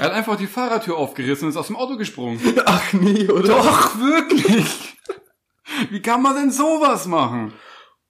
er 0.00 0.04
hat 0.06 0.12
einfach 0.12 0.36
die 0.36 0.46
Fahrertür 0.48 0.96
aufgerissen 0.96 1.44
und 1.46 1.50
ist 1.50 1.56
aus 1.56 1.68
dem 1.68 1.76
Auto 1.76 1.96
gesprungen. 1.96 2.40
Ach 2.66 2.92
nee, 2.92 3.28
oder? 3.28 3.48
Doch, 3.48 3.98
wirklich. 3.98 4.96
Wie 5.90 6.00
kann 6.02 6.22
man 6.22 6.34
denn 6.36 6.50
sowas 6.50 7.06
machen? 7.06 7.52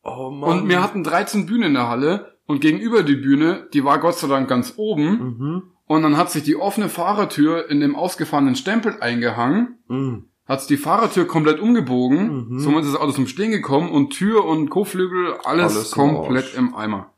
Oh 0.02 0.30
Mann. 0.30 0.60
Und 0.62 0.68
wir 0.68 0.82
hatten 0.82 1.04
13 1.04 1.46
Bühnen 1.46 1.64
in 1.64 1.74
der 1.74 1.88
Halle 1.88 2.38
und 2.46 2.60
gegenüber 2.60 3.02
die 3.02 3.16
Bühne, 3.16 3.68
die 3.72 3.84
war 3.84 3.98
Gott 3.98 4.18
sei 4.18 4.28
Dank 4.28 4.48
ganz 4.48 4.74
oben. 4.76 5.04
Mhm. 5.10 5.62
Und 5.86 6.02
dann 6.02 6.16
hat 6.16 6.30
sich 6.30 6.42
die 6.42 6.56
offene 6.56 6.88
Fahrertür 6.88 7.68
in 7.70 7.80
dem 7.80 7.94
ausgefahrenen 7.96 8.56
Stempel 8.56 8.96
eingehangen, 9.00 9.78
Mhm. 9.88 10.30
Hat 10.46 10.68
die 10.70 10.76
Fahrertür 10.76 11.26
komplett 11.26 11.58
umgebogen, 11.60 12.48
Mhm. 12.48 12.58
somit 12.60 12.84
ist 12.84 12.92
das 12.94 13.00
Auto 13.00 13.12
zum 13.12 13.26
Stehen 13.26 13.50
gekommen 13.50 13.90
und 13.90 14.10
Tür 14.10 14.44
und 14.44 14.70
Kotflügel, 14.70 15.34
alles, 15.44 15.74
Alles 15.76 15.90
komplett 15.90 16.54
im 16.54 16.74
Eimer. 16.74 17.10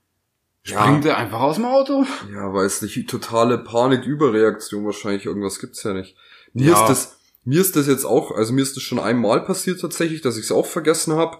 Ja. 0.64 0.82
Springt 0.82 1.04
er 1.06 1.16
einfach 1.18 1.40
aus 1.40 1.56
dem 1.56 1.64
Auto? 1.66 2.04
Ja, 2.32 2.52
weiß 2.52 2.82
nicht, 2.82 3.08
totale 3.08 3.58
Panik-Überreaktion 3.58 4.84
wahrscheinlich, 4.84 5.26
irgendwas 5.26 5.60
gibt's 5.60 5.82
ja 5.82 5.92
nicht. 5.94 6.16
Mir 6.52 6.70
Ja. 6.72 6.80
ist 6.82 6.88
das, 6.88 7.18
mir 7.44 7.60
ist 7.60 7.76
das 7.76 7.86
jetzt 7.86 8.04
auch, 8.04 8.32
also 8.32 8.52
mir 8.52 8.62
ist 8.62 8.76
das 8.76 8.82
schon 8.82 8.98
einmal 8.98 9.42
passiert 9.44 9.80
tatsächlich, 9.80 10.20
dass 10.20 10.36
ich 10.36 10.44
es 10.44 10.52
auch 10.52 10.66
vergessen 10.66 11.14
habe. 11.14 11.38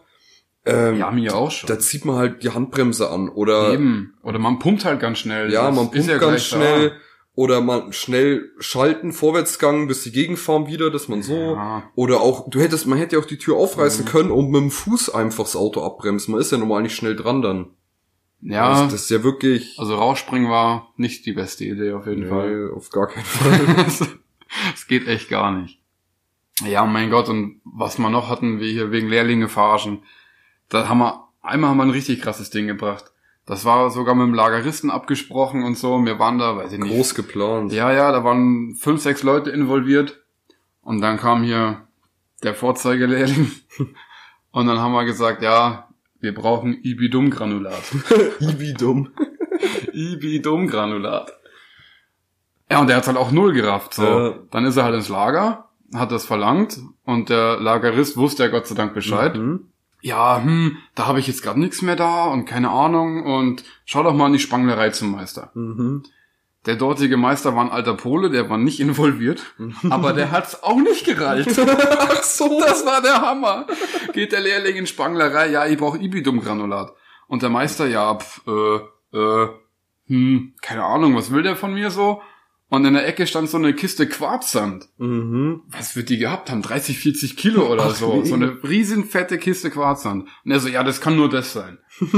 Ähm, 0.66 0.96
Ja, 0.98 1.10
mir 1.10 1.34
auch 1.36 1.50
schon. 1.50 1.68
Da 1.68 1.78
zieht 1.78 2.04
man 2.04 2.16
halt 2.16 2.42
die 2.42 2.50
Handbremse 2.50 3.10
an 3.10 3.28
oder 3.28 3.72
Eben. 3.72 4.14
Oder 4.22 4.38
man 4.38 4.58
pumpt 4.58 4.84
halt 4.84 5.00
ganz 5.00 5.18
schnell. 5.18 5.50
ja, 5.52 5.66
Das 5.66 5.76
man 5.76 5.84
ist 5.86 5.92
pumpt 5.92 6.06
ja 6.08 6.18
ganz 6.18 6.42
schnell 6.44 6.92
oder 7.38 7.60
man 7.60 7.92
schnell 7.92 8.50
schalten, 8.58 9.12
Vorwärtsgang, 9.12 9.86
bis 9.86 10.02
die 10.02 10.10
Gegenfahren 10.10 10.66
wieder, 10.66 10.90
dass 10.90 11.06
man 11.06 11.22
so 11.22 11.36
Ja. 11.54 11.84
oder 11.94 12.20
auch, 12.20 12.50
du 12.50 12.58
hättest, 12.58 12.88
man 12.88 12.98
hätte 12.98 13.14
ja 13.14 13.22
auch 13.22 13.26
die 13.26 13.38
Tür 13.38 13.56
aufreißen 13.58 14.04
Mhm. 14.04 14.08
können 14.08 14.30
und 14.32 14.50
mit 14.50 14.60
dem 14.60 14.70
Fuß 14.72 15.10
einfach 15.10 15.44
das 15.44 15.54
Auto 15.54 15.84
abbremsen. 15.84 16.32
Man 16.32 16.40
ist 16.40 16.50
ja 16.50 16.58
normal 16.58 16.82
nicht 16.82 16.96
schnell 16.96 17.14
dran 17.14 17.40
dann. 17.40 17.66
ja, 18.40 18.82
Das, 18.82 18.92
das 18.92 19.02
ist 19.02 19.10
ja 19.10 19.22
wirklich. 19.22 19.76
also 19.78 19.94
rausspringen 19.94 20.50
war 20.50 20.92
nicht 20.96 21.26
die 21.26 21.32
beste 21.32 21.64
Idee 21.64 21.92
auf 21.92 22.08
jeden 22.08 22.28
Fall. 22.28 22.50
Nee, 22.70 22.72
auf 22.74 22.90
gar 22.90 23.06
keinen 23.06 23.24
Fall. 23.24 23.60
Es 24.74 24.86
geht 24.88 25.06
echt 25.06 25.28
gar 25.28 25.52
nicht. 25.52 25.78
Ja, 26.66 26.86
mein 26.86 27.10
Gott, 27.10 27.28
und 27.28 27.60
was 27.64 27.98
wir 27.98 28.10
noch 28.10 28.28
hatten, 28.28 28.58
wir 28.60 28.68
hier 28.72 28.90
wegen 28.90 29.08
Lehrlinge 29.08 29.48
verarschen, 29.48 30.02
da 30.70 30.88
haben 30.88 30.98
wir 30.98 31.28
Einmal 31.40 31.70
haben 31.70 31.76
wir 31.76 31.84
ein 31.84 31.90
richtig 31.90 32.20
krasses 32.20 32.50
Ding 32.50 32.66
gebracht. 32.66 33.04
Das 33.48 33.64
war 33.64 33.88
sogar 33.88 34.14
mit 34.14 34.26
dem 34.26 34.34
Lageristen 34.34 34.90
abgesprochen 34.90 35.64
und 35.64 35.78
so. 35.78 36.04
Wir 36.04 36.18
waren 36.18 36.38
da, 36.38 36.58
weiß 36.58 36.70
ich 36.74 36.78
nicht. 36.80 36.94
Groß 36.94 37.14
geplant. 37.14 37.72
Ja, 37.72 37.90
ja, 37.90 38.12
da 38.12 38.22
waren 38.22 38.74
fünf, 38.74 39.00
sechs 39.00 39.22
Leute 39.22 39.48
involviert. 39.48 40.20
Und 40.82 41.00
dann 41.00 41.16
kam 41.16 41.42
hier 41.42 41.88
der 42.42 42.54
Vorzeigelehrling. 42.54 43.50
Und 44.50 44.66
dann 44.66 44.80
haben 44.80 44.92
wir 44.92 45.06
gesagt, 45.06 45.40
ja, 45.40 45.88
wir 46.20 46.34
brauchen 46.34 46.74
Ibidum-Granulat. 46.82 47.82
Ibidum. 48.40 49.12
Ibidum-Granulat. 49.92 51.32
Ja, 52.70 52.80
und 52.80 52.88
der 52.88 52.96
hat's 52.96 53.06
halt 53.06 53.16
auch 53.16 53.30
null 53.30 53.54
gerafft. 53.54 53.94
So. 53.94 54.02
Ja. 54.02 54.34
Dann 54.50 54.66
ist 54.66 54.76
er 54.76 54.84
halt 54.84 54.94
ins 54.94 55.08
Lager, 55.08 55.70
hat 55.94 56.12
das 56.12 56.26
verlangt 56.26 56.78
und 57.04 57.30
der 57.30 57.58
Lagerist 57.58 58.18
wusste 58.18 58.42
ja 58.42 58.50
Gott 58.50 58.66
sei 58.66 58.74
Dank 58.74 58.92
Bescheid. 58.92 59.36
Mhm. 59.36 59.70
Ja, 60.00 60.40
hm, 60.42 60.76
da 60.94 61.06
habe 61.06 61.18
ich 61.18 61.26
jetzt 61.26 61.42
gerade 61.42 61.58
nichts 61.58 61.82
mehr 61.82 61.96
da 61.96 62.26
und 62.26 62.44
keine 62.44 62.70
Ahnung 62.70 63.24
und 63.24 63.64
schau 63.84 64.02
doch 64.02 64.14
mal 64.14 64.26
in 64.26 64.34
die 64.34 64.38
Spanglerei 64.38 64.90
zum 64.90 65.10
Meister. 65.10 65.50
Mhm. 65.54 66.04
Der 66.66 66.76
dortige 66.76 67.16
Meister 67.16 67.54
war 67.56 67.64
ein 67.64 67.70
alter 67.70 67.94
Pole, 67.94 68.30
der 68.30 68.50
war 68.50 68.58
nicht 68.58 68.78
involviert, 68.78 69.42
aber 69.90 70.12
der 70.12 70.30
hat's 70.30 70.62
auch 70.62 70.76
nicht 70.76 71.04
gereicht. 71.04 71.48
Ach 71.58 72.22
so, 72.22 72.60
das 72.66 72.84
war 72.84 73.00
der 73.00 73.20
Hammer. 73.22 73.66
Geht 74.12 74.32
der 74.32 74.40
Lehrling 74.40 74.76
in 74.76 74.86
Spanglerei, 74.86 75.50
ja, 75.50 75.66
ich 75.66 75.78
brauche 75.78 75.98
Ibidum-Granulat. 75.98 76.92
Und 77.26 77.42
der 77.42 77.50
Meister, 77.50 77.86
ja, 77.86 78.14
pf, 78.14 78.42
äh, 78.46 79.16
äh, 79.16 79.48
hm, 80.06 80.54
keine 80.60 80.84
Ahnung, 80.84 81.16
was 81.16 81.32
will 81.32 81.42
der 81.42 81.56
von 81.56 81.74
mir 81.74 81.90
so? 81.90 82.22
Und 82.70 82.84
in 82.84 82.92
der 82.92 83.06
Ecke 83.06 83.26
stand 83.26 83.48
so 83.48 83.56
eine 83.56 83.72
Kiste 83.72 84.06
Quarzsand. 84.06 84.88
Mhm. 84.98 85.62
Was 85.68 85.96
wird 85.96 86.10
die 86.10 86.18
gehabt 86.18 86.50
haben? 86.50 86.60
30, 86.60 86.98
40 86.98 87.36
Kilo 87.36 87.72
oder 87.72 87.86
Ach, 87.86 87.94
so. 87.94 88.20
nee. 88.20 88.28
So 88.28 88.34
eine 88.34 88.62
riesen 88.62 89.04
fette 89.04 89.38
Kiste 89.38 89.70
Quarzsand. 89.70 90.28
Und 90.44 90.50
er 90.50 90.60
so, 90.60 90.68
ja, 90.68 90.84
das 90.84 91.00
kann 91.00 91.16
nur 91.16 91.30
das 91.30 91.54
sein. 91.54 91.78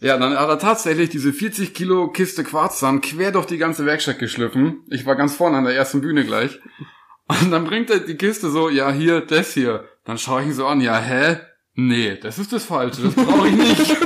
ja, 0.00 0.18
dann 0.18 0.36
hat 0.36 0.48
er 0.48 0.58
tatsächlich 0.58 1.10
diese 1.10 1.32
40 1.32 1.74
Kilo 1.74 2.08
Kiste 2.08 2.42
Quarzsand 2.42 3.04
quer 3.04 3.30
durch 3.30 3.46
die 3.46 3.58
ganze 3.58 3.86
Werkstatt 3.86 4.18
geschliffen. 4.18 4.80
Ich 4.90 5.06
war 5.06 5.14
ganz 5.14 5.36
vorne 5.36 5.58
an 5.58 5.64
der 5.64 5.76
ersten 5.76 6.00
Bühne 6.00 6.24
gleich. 6.24 6.58
Und 7.28 7.52
dann 7.52 7.64
bringt 7.64 7.90
er 7.90 8.00
die 8.00 8.16
Kiste 8.16 8.50
so, 8.50 8.68
ja, 8.68 8.90
hier, 8.90 9.20
das 9.20 9.54
hier. 9.54 9.84
Dann 10.04 10.18
schaue 10.18 10.42
ich 10.42 10.48
ihn 10.48 10.54
so 10.54 10.66
an, 10.66 10.80
ja, 10.80 10.98
hä? 10.98 11.38
Nee, 11.74 12.18
das 12.20 12.38
ist 12.38 12.52
das 12.52 12.64
Falsche, 12.64 13.02
das 13.02 13.14
brauche 13.14 13.48
ich 13.48 13.54
nicht. 13.54 13.96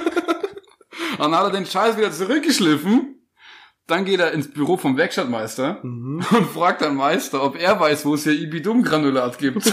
dann 1.18 1.34
hat 1.34 1.44
er 1.44 1.50
den 1.50 1.66
Scheiß 1.66 1.96
wieder 1.96 2.12
zurückgeschliffen. 2.12 3.17
Dann 3.88 4.04
geht 4.04 4.20
er 4.20 4.32
ins 4.32 4.48
Büro 4.48 4.76
vom 4.76 4.96
Werkstattmeister 4.96 5.78
Mhm. 5.82 6.24
und 6.30 6.50
fragt 6.50 6.82
dann 6.82 6.94
Meister, 6.94 7.42
ob 7.42 7.60
er 7.60 7.80
weiß, 7.80 8.04
wo 8.04 8.14
es 8.14 8.22
hier 8.22 8.34
Ibidum-Granulat 8.34 9.38
gibt. 9.38 9.64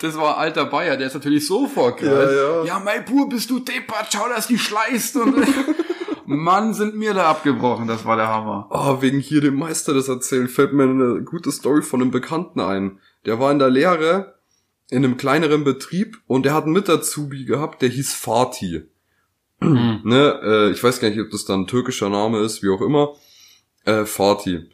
das 0.00 0.16
war 0.16 0.38
alter 0.38 0.64
Bayer, 0.64 0.96
der 0.96 1.06
ist 1.06 1.14
natürlich 1.14 1.46
sofort 1.46 2.00
geil. 2.00 2.10
Ja, 2.10 2.32
ja. 2.32 2.64
ja, 2.64 2.78
mein 2.80 3.04
Pur, 3.04 3.28
bist 3.28 3.50
du 3.50 3.60
deppert, 3.60 4.08
schau, 4.12 4.26
dass 4.28 4.46
die 4.46 4.58
schleißt. 4.58 5.16
Und 5.16 5.46
Mann, 6.24 6.72
sind 6.72 6.96
mir 6.96 7.12
da 7.12 7.28
abgebrochen, 7.30 7.86
das 7.88 8.06
war 8.06 8.16
der 8.16 8.28
Hammer. 8.28 8.68
Ah, 8.70 9.02
wegen 9.02 9.20
hier 9.20 9.42
dem 9.42 9.56
Meister 9.56 9.92
das 9.92 10.08
erzählen, 10.08 10.48
fällt 10.48 10.72
mir 10.72 10.84
eine 10.84 11.22
gute 11.22 11.52
Story 11.52 11.82
von 11.82 12.00
einem 12.00 12.10
Bekannten 12.10 12.60
ein. 12.60 12.98
Der 13.26 13.38
war 13.38 13.52
in 13.52 13.58
der 13.58 13.70
Lehre 13.70 14.34
in 14.88 15.04
einem 15.04 15.18
kleineren 15.18 15.64
Betrieb 15.64 16.18
und 16.26 16.46
der 16.46 16.54
hat 16.54 16.64
einen 16.64 16.72
Mit-Azubi 16.72 17.44
gehabt, 17.44 17.82
der 17.82 17.90
hieß 17.90 18.14
Fatih. 18.14 18.82
Ne, 19.62 20.40
äh, 20.42 20.70
ich 20.70 20.82
weiß 20.82 21.00
gar 21.00 21.08
nicht, 21.08 21.20
ob 21.20 21.30
das 21.30 21.44
dann 21.44 21.62
ein 21.62 21.66
türkischer 21.66 22.08
Name 22.08 22.40
ist, 22.40 22.62
wie 22.62 22.70
auch 22.70 22.80
immer. 22.80 23.14
Äh, 23.84 24.04
Fatih. 24.04 24.70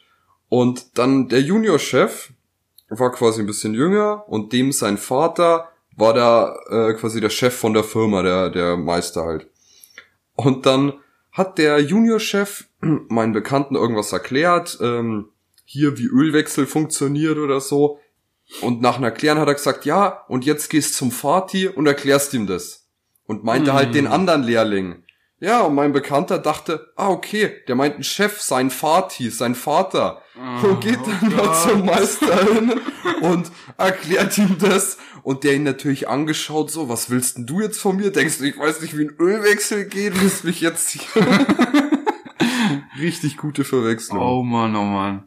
Und 0.48 0.98
dann 0.98 1.28
der 1.28 1.42
Juniorchef 1.42 2.32
war 2.88 3.12
quasi 3.12 3.40
ein 3.40 3.46
bisschen 3.46 3.74
jünger 3.74 4.24
und 4.28 4.52
dem 4.52 4.72
sein 4.72 4.98
Vater 4.98 5.68
war 5.96 6.14
da 6.14 6.56
äh, 6.70 6.94
quasi 6.94 7.20
der 7.20 7.30
Chef 7.30 7.54
von 7.54 7.74
der 7.74 7.84
Firma, 7.84 8.22
der, 8.22 8.50
der 8.50 8.76
Meister 8.76 9.24
halt. 9.24 9.48
Und 10.34 10.64
dann 10.64 10.94
hat 11.32 11.58
der 11.58 11.80
Juniorchef 11.80 12.68
meinen 12.80 13.32
Bekannten 13.32 13.74
irgendwas 13.74 14.12
erklärt, 14.12 14.78
ähm, 14.80 15.28
hier 15.64 15.98
wie 15.98 16.06
Ölwechsel 16.06 16.66
funktioniert 16.66 17.36
oder 17.38 17.60
so. 17.60 17.98
Und 18.62 18.80
nach 18.80 18.94
einem 18.94 19.04
Erklären 19.04 19.38
hat 19.38 19.48
er 19.48 19.54
gesagt, 19.54 19.84
ja, 19.84 20.24
und 20.28 20.46
jetzt 20.46 20.70
gehst 20.70 20.94
zum 20.94 21.10
Vati 21.10 21.68
und 21.68 21.86
erklärst 21.86 22.32
ihm 22.32 22.46
das. 22.46 22.87
Und 23.28 23.44
meinte 23.44 23.70
Hm. 23.70 23.76
halt 23.78 23.94
den 23.94 24.08
anderen 24.08 24.42
Lehrling. 24.42 25.04
Ja, 25.40 25.60
und 25.60 25.76
mein 25.76 25.92
Bekannter 25.92 26.40
dachte, 26.40 26.92
ah, 26.96 27.10
okay, 27.10 27.52
der 27.68 27.76
meint 27.76 27.96
ein 27.96 28.02
Chef, 28.02 28.40
sein 28.40 28.70
Vati, 28.70 29.30
sein 29.30 29.54
Vater. 29.54 30.20
und 30.64 30.80
geht 30.80 30.98
dann 31.06 31.36
da 31.36 31.52
zum 31.52 31.86
Meister 31.86 32.44
hin 32.52 32.80
und 33.20 33.52
erklärt 33.76 34.36
ihm 34.36 34.56
das. 34.58 34.98
Und 35.22 35.44
der 35.44 35.54
ihn 35.54 35.62
natürlich 35.62 36.08
angeschaut, 36.08 36.72
so, 36.72 36.88
was 36.88 37.08
willst 37.10 37.36
denn 37.36 37.46
du 37.46 37.60
jetzt 37.60 37.78
von 37.78 37.96
mir? 37.96 38.10
Denkst 38.10 38.38
du, 38.38 38.44
ich 38.44 38.58
weiß 38.58 38.80
nicht, 38.80 38.96
wie 38.98 39.04
ein 39.04 39.14
Ölwechsel 39.20 39.84
geht? 39.84 40.20
Willst 40.20 40.42
mich 40.44 40.60
jetzt 40.60 40.88
hier... 40.90 41.02
Richtig 43.00 43.36
gute 43.36 43.62
Verwechslung. 43.64 44.20
Oh 44.20 44.42
Mann, 44.42 44.74
oh 44.74 44.82
Mann. 44.84 45.24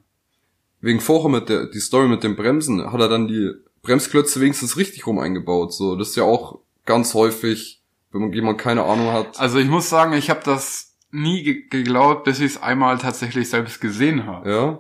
Wegen 0.82 1.00
vorher 1.00 1.30
mit 1.30 1.48
der, 1.50 1.68
die 1.68 1.80
Story 1.80 2.08
mit 2.08 2.24
den 2.24 2.36
Bremsen, 2.36 2.92
hat 2.92 3.00
er 3.00 3.08
dann 3.08 3.28
die 3.28 3.52
Bremsklötze 3.82 4.42
wenigstens 4.42 4.78
richtig 4.78 5.08
rum 5.08 5.20
eingebaut. 5.20 5.74
So, 5.74 5.96
das 5.96 6.10
ist 6.10 6.16
ja 6.18 6.24
auch 6.24 6.60
ganz 6.86 7.14
häufig, 7.14 7.81
wenn 8.12 8.22
man 8.22 8.34
jemand 8.34 8.58
keine 8.60 8.84
Ahnung 8.84 9.12
hat. 9.12 9.40
Also 9.40 9.60
ich 9.60 9.68
muss 9.68 9.90
sagen, 9.90 10.14
ich 10.14 10.30
habe 10.30 10.42
das 10.44 10.98
nie 11.12 11.44
ge 11.44 11.68
geglaubt, 11.70 12.24
bis 12.24 12.40
ich 12.40 12.54
es 12.54 12.62
einmal 12.62 12.98
tatsächlich 12.98 13.50
selbst 13.50 13.82
gesehen 13.82 14.26
habe. 14.26 14.50
Ja. 14.50 14.80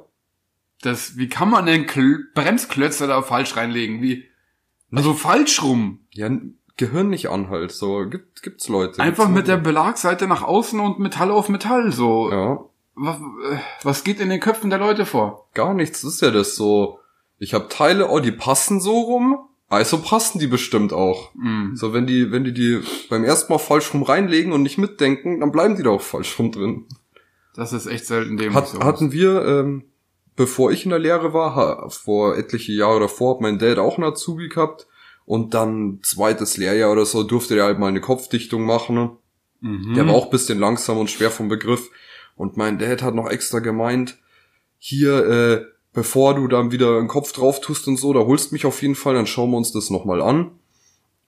Das, 0.82 1.18
wie 1.18 1.30
kann 1.30 1.50
man 1.50 1.66
denn 1.66 1.86
Kl 1.86 2.28
Bremsklötze 2.34 3.08
da 3.08 3.22
falsch 3.22 3.56
reinlegen? 3.56 4.02
Wie? 4.02 4.26
Also 4.92 5.14
falsch 5.14 5.62
rum. 5.62 6.00
Ja, 6.12 6.30
Gehirn 6.78 7.10
nicht 7.10 7.30
anhalt, 7.30 7.72
so, 7.72 8.08
gibt, 8.10 8.42
gibt's 8.42 8.68
Leute. 8.68 9.02
Einfach 9.02 9.26
gibt's 9.26 9.38
mit 9.38 9.48
der. 9.48 9.58
Belagseite 9.58 10.26
nach 10.28 10.42
außen 10.42 10.80
und 10.80 11.00
Metall 11.00 11.30
auf 11.30 11.48
Metall, 11.50 11.92
so. 11.92 12.32
Ja, 12.32 12.60
Was, 12.96 13.18
äh, 13.18 13.58
was 13.84 14.04
geht 14.04 14.20
in 14.20 14.30
den 14.30 14.40
Köpfen 14.40 14.70
der 14.72 14.80
Leute 14.80 15.06
vor? 15.06 15.48
gar 15.54 15.74
nichts, 15.74 16.04
ist 16.04 16.22
ja 16.22 16.32
das 16.32 16.56
so. 16.56 17.00
Ich 17.38 17.54
habe 17.54 17.68
Teile, 17.68 18.10
oh, 18.10 18.20
die 18.20 18.32
passen 18.32 18.80
so 18.82 19.00
rum, 19.00 19.38
also 19.72 20.00
passen 20.00 20.38
die 20.38 20.48
bestimmt 20.48 20.92
auch. 20.92 21.34
Hm. 21.34 21.78
So, 21.78 21.94
wenn 21.94 22.06
die, 22.06 22.30
wenn 22.32 22.44
die 22.44 22.54
die 22.54 22.82
beim 23.10 23.24
ersten 23.24 23.54
Mal 23.54 23.58
falsch 23.58 23.94
rum 23.94 24.04
reinlegen 24.04 24.52
und 24.52 24.64
nicht 24.64 24.78
mitdenken, 24.78 25.40
dann 25.40 25.54
bleiben 25.54 25.78
die 25.78 25.84
da 25.84 25.92
auch 25.92 26.02
falsch 26.02 26.38
rum 26.38 26.52
drin. 26.52 26.88
Das 27.56 27.72
ist 27.72 27.88
echt 27.88 28.06
selten 28.06 28.36
dem. 28.36 28.54
Hat, 28.54 28.74
hatten 28.84 29.14
wir, 29.14 29.46
ähm, 29.46 29.86
bevor 30.36 30.74
ich 30.74 30.84
in 30.84 30.90
der 30.90 31.00
Lehre 31.00 31.34
war, 31.34 31.56
ha, 31.56 31.88
vor 31.90 32.38
etliche 32.38 32.74
Jahre 32.74 33.00
davor, 33.00 33.36
hat 33.36 33.42
mein 33.42 33.60
Dad 33.60 33.80
auch 33.80 33.98
einen 33.98 34.08
Azubi 34.08 34.50
gehabt. 34.50 34.88
Und 35.24 35.54
dann 35.54 36.00
zweites 36.04 36.58
Lehrjahr 36.58 36.92
oder 36.92 37.06
so 37.06 37.24
durfte 37.24 37.56
der 37.56 37.64
halt 37.64 37.80
mal 37.80 37.88
eine 37.88 38.02
Kopfdichtung 38.02 38.66
machen. 38.66 39.12
mhm. 39.62 39.94
Der 39.94 40.06
war 40.06 40.16
auch 40.16 40.26
ein 40.26 40.32
bisschen 40.32 40.60
langsam 40.60 40.98
und 40.98 41.10
schwer 41.10 41.32
vom 41.32 41.48
Begriff. 41.48 41.90
Und 42.36 42.58
mein 42.58 42.78
Dad 42.78 43.02
hat 43.02 43.16
noch 43.16 43.30
extra 43.30 43.60
gemeint, 43.60 44.18
hier, 44.80 45.26
äh, 45.26 45.66
bevor 45.94 46.36
du 46.36 46.48
dann 46.48 46.72
wieder 46.72 46.98
einen 46.98 47.08
Kopf 47.08 47.32
drauf 47.34 47.62
tust 47.62 47.88
und 47.88 47.98
so, 47.98 48.14
da 48.14 48.22
holst 48.22 48.52
mich 48.52 48.66
auf 48.66 48.82
jeden 48.82 48.96
Fall, 48.96 49.16
dann 49.16 49.28
schauen 49.28 49.52
wir 49.52 49.58
uns 49.58 49.72
das 49.72 49.90
nochmal 49.90 50.22
an. 50.22 50.52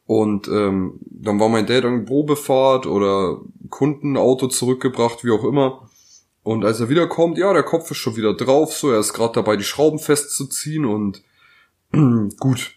Und 0.05 0.47
ähm, 0.47 0.99
dann 1.05 1.39
war 1.39 1.49
mein 1.49 1.65
Dad 1.65 1.85
an 1.85 2.05
Probefahrt 2.05 2.85
oder 2.85 3.39
Kundenauto 3.69 4.47
zurückgebracht, 4.47 5.23
wie 5.23 5.31
auch 5.31 5.43
immer. 5.43 5.87
Und 6.43 6.65
als 6.65 6.81
er 6.81 6.89
wiederkommt, 6.89 7.37
ja, 7.37 7.53
der 7.53 7.63
Kopf 7.63 7.89
ist 7.89 7.97
schon 7.97 8.17
wieder 8.17 8.33
drauf, 8.33 8.73
so, 8.73 8.91
er 8.91 8.99
ist 8.99 9.13
gerade 9.13 9.33
dabei, 9.33 9.55
die 9.55 9.63
Schrauben 9.63 9.99
festzuziehen 9.99 10.85
und 10.85 11.23
gut. 12.39 12.73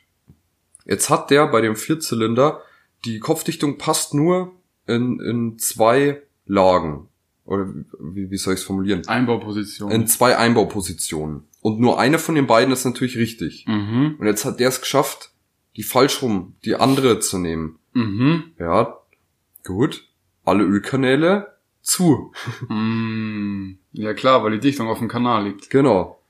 Jetzt 0.85 1.11
hat 1.11 1.31
der 1.31 1.49
bei 1.49 1.61
dem 1.61 1.75
Vierzylinder, 1.75 2.61
die 3.05 3.19
Kopfdichtung 3.19 3.77
passt 3.77 4.15
nur 4.15 4.53
in, 4.87 5.21
in 5.21 5.59
zwei 5.59 6.23
Lagen. 6.47 7.09
Oder 7.45 7.69
wie, 7.99 8.31
wie 8.31 8.37
soll 8.37 8.55
ich 8.55 8.61
es 8.61 8.67
formulieren? 8.67 9.07
Einbauposition. 9.07 9.91
In 9.91 10.07
zwei 10.07 10.37
Einbaupositionen. 10.37 11.45
Und 11.67 11.81
nur 11.81 11.99
eine 11.99 12.21
von 12.21 12.37
den 12.37 12.47
beiden 12.47 12.73
ist 12.73 12.85
natürlich 12.85 13.17
richtig. 13.17 13.65
mhm. 13.67 14.15
Und 14.21 14.27
jetzt 14.29 14.45
hat 14.45 14.61
der 14.61 14.69
es 14.69 14.81
geschafft, 14.81 15.33
die 15.75 15.83
falsch 15.83 16.23
rum, 16.23 16.55
die 16.65 16.77
andere 16.77 17.19
zu 17.19 17.39
nehmen. 17.39 17.81
Mhm. 17.93 18.53
Ja, 18.57 18.97
gut. 19.65 20.07
Alle 20.45 20.63
Ölkanäle 20.63 21.57
zu. 21.83 22.33
Mm. 22.69 23.79
Ja 23.91 24.15
klar, 24.15 24.45
weil 24.45 24.53
die 24.53 24.61
Dichtung 24.61 24.87
auf 24.87 25.01
dem 25.01 25.09
Kanal 25.09 25.49
liegt. 25.49 25.69
Genau. 25.71 26.21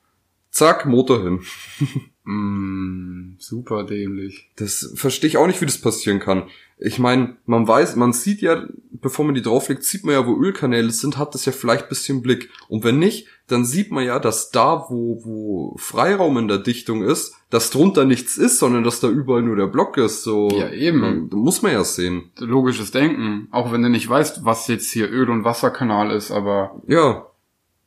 Zack, 0.50 0.86
Motor 0.86 1.22
hin. 1.22 1.44
Mm. 2.26 3.36
Super 3.38 3.84
dämlich. 3.84 4.50
Das 4.56 4.92
verstehe 4.94 5.28
ich 5.28 5.36
auch 5.36 5.46
nicht, 5.46 5.60
wie 5.60 5.66
das 5.66 5.80
passieren 5.80 6.20
kann. 6.20 6.44
Ich 6.78 6.98
meine, 6.98 7.36
man 7.46 7.66
weiß, 7.66 7.96
man 7.96 8.12
sieht 8.12 8.42
ja, 8.42 8.66
bevor 8.90 9.24
man 9.24 9.34
die 9.34 9.40
drauflegt, 9.42 9.82
sieht 9.82 10.04
man 10.04 10.14
ja, 10.14 10.26
wo 10.26 10.36
Ölkanäle 10.36 10.90
sind, 10.90 11.16
hat 11.16 11.34
das 11.34 11.46
ja 11.46 11.52
vielleicht 11.52 11.88
bisschen 11.88 12.20
Blick. 12.22 12.50
Und 12.68 12.84
wenn 12.84 12.98
nicht, 12.98 13.28
dann 13.46 13.64
sieht 13.64 13.90
man 13.92 14.04
ja, 14.04 14.18
dass 14.18 14.50
da, 14.50 14.86
wo, 14.90 15.22
wo 15.24 15.76
Freiraum 15.78 16.36
in 16.36 16.48
der 16.48 16.58
Dichtung 16.58 17.02
ist, 17.02 17.34
dass 17.48 17.70
drunter 17.70 18.04
nichts 18.04 18.36
ist, 18.36 18.58
sondern 18.58 18.84
dass 18.84 19.00
da 19.00 19.08
überall 19.08 19.42
nur 19.42 19.56
der 19.56 19.68
Block 19.68 19.96
ist. 19.96 20.22
So, 20.22 20.50
Ja, 20.50 20.68
eben. 20.70 21.30
Muss 21.32 21.62
man 21.62 21.72
ja 21.72 21.84
sehen. 21.84 22.30
Logisches 22.38 22.90
Denken. 22.90 23.48
Auch 23.52 23.72
wenn 23.72 23.82
du 23.82 23.88
nicht 23.88 24.08
weißt, 24.08 24.44
was 24.44 24.66
jetzt 24.68 24.90
hier 24.90 25.10
Öl- 25.10 25.30
und 25.30 25.44
Wasserkanal 25.44 26.10
ist, 26.10 26.30
aber 26.30 26.82
Ja, 26.86 27.26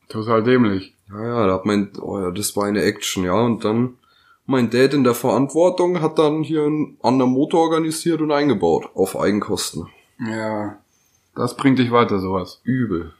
total 0.08 0.42
dämlich. 0.42 0.94
ja, 1.10 1.24
ja, 1.24 1.46
da 1.46 1.54
hat 1.54 1.66
man, 1.66 1.90
oh 2.00 2.18
ja, 2.18 2.30
das 2.32 2.56
war 2.56 2.64
eine 2.64 2.82
Action, 2.82 3.24
ja, 3.24 3.34
und 3.34 3.64
dann 3.64 3.94
mein 4.50 4.68
Dad 4.68 4.94
in 4.94 5.04
der 5.04 5.14
Verantwortung 5.14 6.02
hat 6.02 6.18
dann 6.18 6.42
hier 6.42 6.64
einen 6.64 6.98
anderen 7.02 7.30
Motor 7.30 7.60
organisiert 7.60 8.20
und 8.20 8.32
eingebaut. 8.32 8.90
Auf 8.94 9.16
Eigenkosten. 9.16 9.86
Ja, 10.18 10.78
das 11.36 11.56
bringt 11.56 11.78
dich 11.78 11.92
weiter, 11.92 12.18
sowas. 12.18 12.60
Übel. 12.64 13.14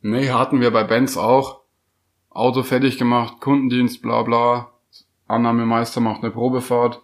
Nee, 0.00 0.30
hatten 0.30 0.62
wir 0.62 0.70
bei 0.70 0.84
Benz 0.84 1.18
auch. 1.18 1.60
Auto 2.30 2.62
fertig 2.62 2.96
gemacht, 2.96 3.40
Kundendienst, 3.40 4.00
bla 4.00 4.22
bla. 4.22 4.70
Annahmemeister 5.26 6.00
macht 6.00 6.22
eine 6.22 6.32
Probefahrt. 6.32 7.02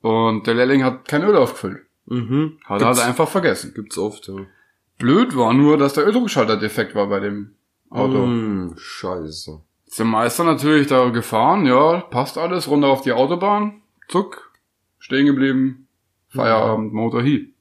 Und 0.00 0.46
der 0.46 0.54
Lehrling 0.54 0.82
hat 0.82 1.06
kein 1.06 1.22
Öl 1.22 1.36
aufgefüllt. 1.36 1.82
Mhm. 2.06 2.58
Hat 2.64 2.80
er 2.80 2.88
halt 2.88 3.00
einfach 3.00 3.28
vergessen. 3.28 3.72
Gibt's 3.74 3.98
oft, 3.98 4.28
ja. 4.28 4.46
Blöd 4.98 5.36
war 5.36 5.52
nur, 5.52 5.76
dass 5.76 5.92
der 5.92 6.06
Öldruckschalter 6.06 6.56
defekt 6.56 6.94
war 6.94 7.08
bei 7.08 7.20
dem 7.20 7.54
Auto. 7.90 8.24
Mm, 8.24 8.74
scheiße. 8.78 9.60
Der 9.98 10.04
Meister 10.04 10.44
natürlich 10.44 10.86
da 10.86 11.08
gefahren, 11.10 11.66
ja, 11.66 12.00
passt 12.00 12.38
alles, 12.38 12.68
runter 12.68 12.88
auf 12.88 13.02
die 13.02 13.12
Autobahn, 13.12 13.82
zuck, 14.08 14.52
stehen 14.98 15.26
geblieben, 15.26 15.88
Feierabend, 16.28 16.92
Motor 16.92 17.22
hi. 17.22 17.52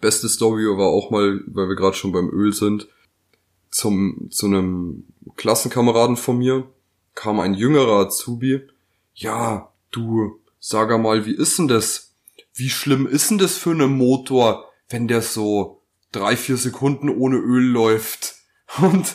Beste 0.00 0.28
Story 0.28 0.64
war 0.64 0.88
auch 0.88 1.10
mal, 1.10 1.42
weil 1.46 1.68
wir 1.68 1.76
gerade 1.76 1.96
schon 1.96 2.12
beim 2.12 2.30
Öl 2.30 2.52
sind, 2.52 2.88
zum, 3.70 4.28
zu 4.30 4.46
einem 4.46 5.04
Klassenkameraden 5.36 6.16
von 6.16 6.38
mir 6.38 6.68
kam 7.14 7.40
ein 7.40 7.54
jüngerer 7.54 8.06
Azubi. 8.06 8.62
Ja, 9.14 9.72
du, 9.90 10.40
sag 10.58 10.96
mal, 11.00 11.26
wie 11.26 11.34
ist 11.34 11.58
denn 11.58 11.68
das? 11.68 12.14
Wie 12.54 12.70
schlimm 12.70 13.06
ist 13.06 13.30
denn 13.30 13.38
das 13.38 13.56
für 13.56 13.70
einen 13.70 13.96
Motor, 13.96 14.70
wenn 14.88 15.08
der 15.08 15.22
so 15.22 15.82
drei, 16.10 16.36
vier 16.36 16.56
Sekunden 16.56 17.08
ohne 17.08 17.36
Öl 17.36 17.64
läuft? 17.64 18.36
Und 18.80 19.14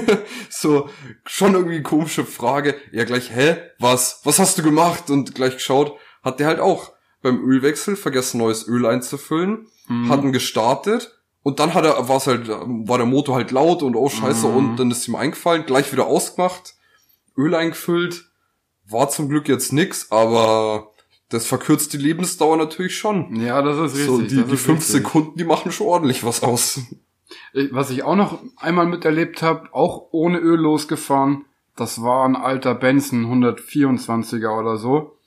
so, 0.50 0.88
schon 1.26 1.54
irgendwie 1.54 1.82
komische 1.82 2.24
Frage. 2.24 2.74
Ja, 2.92 3.04
gleich, 3.04 3.30
hä? 3.34 3.56
Was? 3.78 4.20
Was 4.24 4.38
hast 4.38 4.58
du 4.58 4.62
gemacht? 4.62 5.10
Und 5.10 5.34
gleich 5.34 5.54
geschaut, 5.54 5.96
hat 6.22 6.40
der 6.40 6.48
halt 6.48 6.60
auch 6.60 6.92
beim 7.22 7.38
Ölwechsel 7.48 7.96
vergessen, 7.96 8.38
neues 8.38 8.66
Öl 8.68 8.86
einzufüllen, 8.86 9.66
Mhm. 9.88 10.08
hatten 10.08 10.32
gestartet 10.32 11.12
und 11.44 11.60
dann 11.60 11.74
hat 11.74 11.84
er, 11.84 12.08
war's 12.08 12.26
halt, 12.26 12.48
war 12.48 12.98
der 12.98 13.06
Motor 13.06 13.36
halt 13.36 13.52
laut 13.52 13.84
und 13.84 13.94
oh 13.94 14.08
scheiße 14.08 14.48
Mhm. 14.48 14.56
und 14.56 14.76
dann 14.76 14.90
ist 14.90 15.06
ihm 15.06 15.14
eingefallen, 15.14 15.64
gleich 15.64 15.92
wieder 15.92 16.06
ausgemacht, 16.06 16.74
Öl 17.38 17.54
eingefüllt, 17.54 18.24
war 18.88 19.08
zum 19.10 19.28
Glück 19.28 19.48
jetzt 19.48 19.72
nix, 19.72 20.10
aber 20.10 20.90
das 21.28 21.46
verkürzt 21.46 21.92
die 21.92 21.98
Lebensdauer 21.98 22.56
natürlich 22.56 22.98
schon. 22.98 23.36
Ja, 23.40 23.62
das 23.62 23.76
ist 23.92 23.98
richtig. 23.98 24.06
so, 24.06 24.20
die, 24.22 24.28
die 24.44 24.56
fünf 24.56 24.80
richtig. 24.80 24.86
Sekunden, 24.86 25.36
die 25.36 25.44
machen 25.44 25.70
schon 25.70 25.86
ordentlich 25.86 26.24
was 26.24 26.42
aus. 26.42 26.80
Ich- 27.52 27.72
Was 27.72 27.90
ich 27.90 28.02
auch 28.02 28.16
noch 28.16 28.38
einmal 28.56 28.86
miterlebt 28.86 29.42
habe, 29.42 29.68
auch 29.72 30.08
ohne 30.12 30.38
Öl 30.38 30.58
losgefahren, 30.60 31.44
das 31.76 32.02
war 32.02 32.24
ein 32.26 32.36
alter 32.36 32.74
Benson 32.74 33.26
124er 33.26 34.58
oder 34.58 34.76
so. 34.76 35.18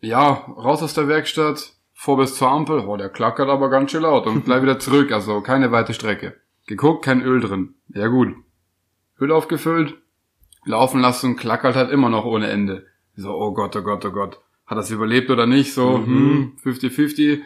Ja, 0.00 0.30
raus 0.56 0.82
aus 0.82 0.94
der 0.94 1.08
Werkstatt, 1.08 1.74
vor 1.92 2.16
bis 2.16 2.34
zur 2.36 2.48
Ampel, 2.50 2.80
oh, 2.86 2.96
der 2.96 3.10
klackert 3.10 3.48
aber 3.48 3.68
ganz 3.68 3.90
schön 3.90 4.02
laut 4.02 4.26
und 4.26 4.44
gleich 4.44 4.62
wieder 4.62 4.78
zurück, 4.78 5.12
also 5.12 5.40
keine 5.42 5.72
weite 5.72 5.92
Strecke. 5.94 6.36
Geguckt, 6.66 7.04
kein 7.04 7.22
Öl 7.22 7.40
drin. 7.40 7.74
Ja 7.88 8.06
gut. 8.08 8.34
Öl 9.20 9.32
aufgefüllt, 9.32 9.96
laufen 10.64 11.00
lassen, 11.00 11.36
klackert 11.36 11.76
halt 11.76 11.90
immer 11.90 12.08
noch 12.08 12.24
ohne 12.24 12.48
Ende. 12.48 12.86
So, 13.16 13.30
oh 13.34 13.52
Gott, 13.52 13.76
oh 13.76 13.82
Gott, 13.82 14.04
oh 14.06 14.10
Gott. 14.12 14.40
Hat 14.66 14.78
das 14.78 14.90
überlebt 14.90 15.30
oder 15.30 15.46
nicht? 15.46 15.74
So, 15.74 15.98
Mhm. 15.98 16.06
hm, 16.06 16.56
50-50. 16.62 17.42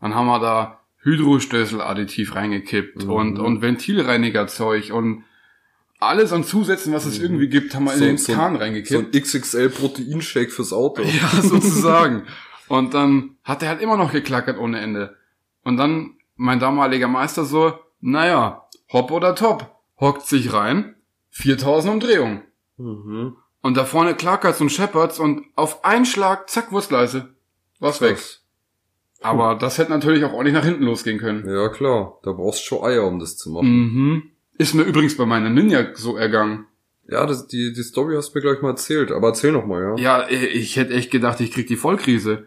Dann 0.00 0.14
haben 0.14 0.26
wir 0.26 0.38
da 0.38 0.79
Hydrostößel-Additiv 1.02 2.34
reingekippt 2.34 3.04
Mhm. 3.04 3.10
und, 3.10 3.38
und 3.38 3.62
Ventilreinigerzeug 3.62 4.92
und 4.92 5.24
alles 5.98 6.32
an 6.32 6.44
Zusätzen, 6.44 6.92
was 6.92 7.04
es 7.04 7.18
Mhm. 7.18 7.24
irgendwie 7.24 7.48
gibt, 7.48 7.74
haben 7.74 7.84
wir 7.84 7.92
So- 7.92 8.04
in 8.04 8.10
den 8.10 8.18
so- 8.18 8.32
Kahn 8.32 8.54
So 8.54 8.58
reingekippt. 8.60 9.14
ein 9.14 9.20
XXL-Proteinshake 9.20 10.50
fürs 10.50 10.72
Auto. 10.72 11.02
Ja, 11.02 11.28
sozusagen. 11.42 12.24
Und 12.68 12.94
dann 12.94 13.36
hat 13.44 13.62
er 13.62 13.68
halt 13.70 13.80
immer 13.82 13.96
noch 13.96 14.12
geklackert 14.12 14.58
ohne 14.58 14.80
Ende. 14.80 15.16
Und 15.64 15.76
dann 15.76 16.14
mein 16.36 16.58
damaliger 16.60 17.08
Meister 17.08 17.44
so, 17.44 17.74
naja, 18.00 18.66
hopp 18.92 19.10
oder 19.10 19.34
top, 19.34 19.74
hockt 20.00 20.26
sich 20.26 20.52
rein, 20.52 20.94
4000 21.30 21.92
Umdrehungen. 21.94 22.42
Mhm. 22.78 23.36
Und 23.62 23.76
da 23.76 23.84
vorne 23.84 24.14
klackert's 24.14 24.60
und 24.62 24.70
scheppert's 24.72 25.18
und 25.18 25.44
auf 25.54 25.84
einen 25.84 26.06
Schlag, 26.06 26.48
zack, 26.48 26.72
Wurstleise. 26.72 27.34
Was 27.78 28.00
weg. 28.00 28.18
Aber 29.20 29.54
das 29.54 29.78
hätte 29.78 29.90
natürlich 29.90 30.24
auch 30.24 30.32
ordentlich 30.32 30.54
nach 30.54 30.64
hinten 30.64 30.84
losgehen 30.84 31.18
können. 31.18 31.48
Ja, 31.48 31.68
klar. 31.68 32.18
Da 32.22 32.32
brauchst 32.32 32.60
du 32.60 32.64
schon 32.64 32.84
Eier, 32.84 33.06
um 33.06 33.18
das 33.18 33.36
zu 33.36 33.50
machen. 33.50 33.68
Mhm. 33.68 34.22
Ist 34.56 34.74
mir 34.74 34.82
übrigens 34.82 35.16
bei 35.16 35.26
meiner 35.26 35.50
Ninja 35.50 35.94
so 35.94 36.16
ergangen. 36.16 36.66
Ja, 37.06 37.26
das, 37.26 37.46
die, 37.46 37.72
die 37.72 37.82
Story 37.82 38.14
hast 38.16 38.30
du 38.34 38.38
mir 38.38 38.42
gleich 38.42 38.62
mal 38.62 38.70
erzählt. 38.70 39.10
Aber 39.10 39.28
erzähl 39.28 39.52
noch 39.52 39.66
mal, 39.66 39.82
ja. 39.82 39.96
Ja, 39.96 40.28
ich 40.28 40.76
hätte 40.76 40.94
echt 40.94 41.10
gedacht, 41.10 41.40
ich 41.40 41.52
krieg 41.52 41.66
die 41.66 41.76
Vollkrise. 41.76 42.46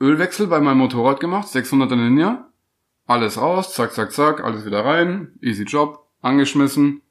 Ölwechsel 0.00 0.46
bei 0.46 0.60
meinem 0.60 0.78
Motorrad 0.78 1.20
gemacht, 1.20 1.48
600er 1.48 1.96
Ninja. 1.96 2.48
Alles 3.06 3.40
raus, 3.40 3.72
zack, 3.72 3.92
zack, 3.92 4.12
zack, 4.12 4.44
alles 4.44 4.66
wieder 4.66 4.84
rein. 4.84 5.32
Easy 5.40 5.64
Job, 5.64 6.06
angeschmissen. 6.20 7.02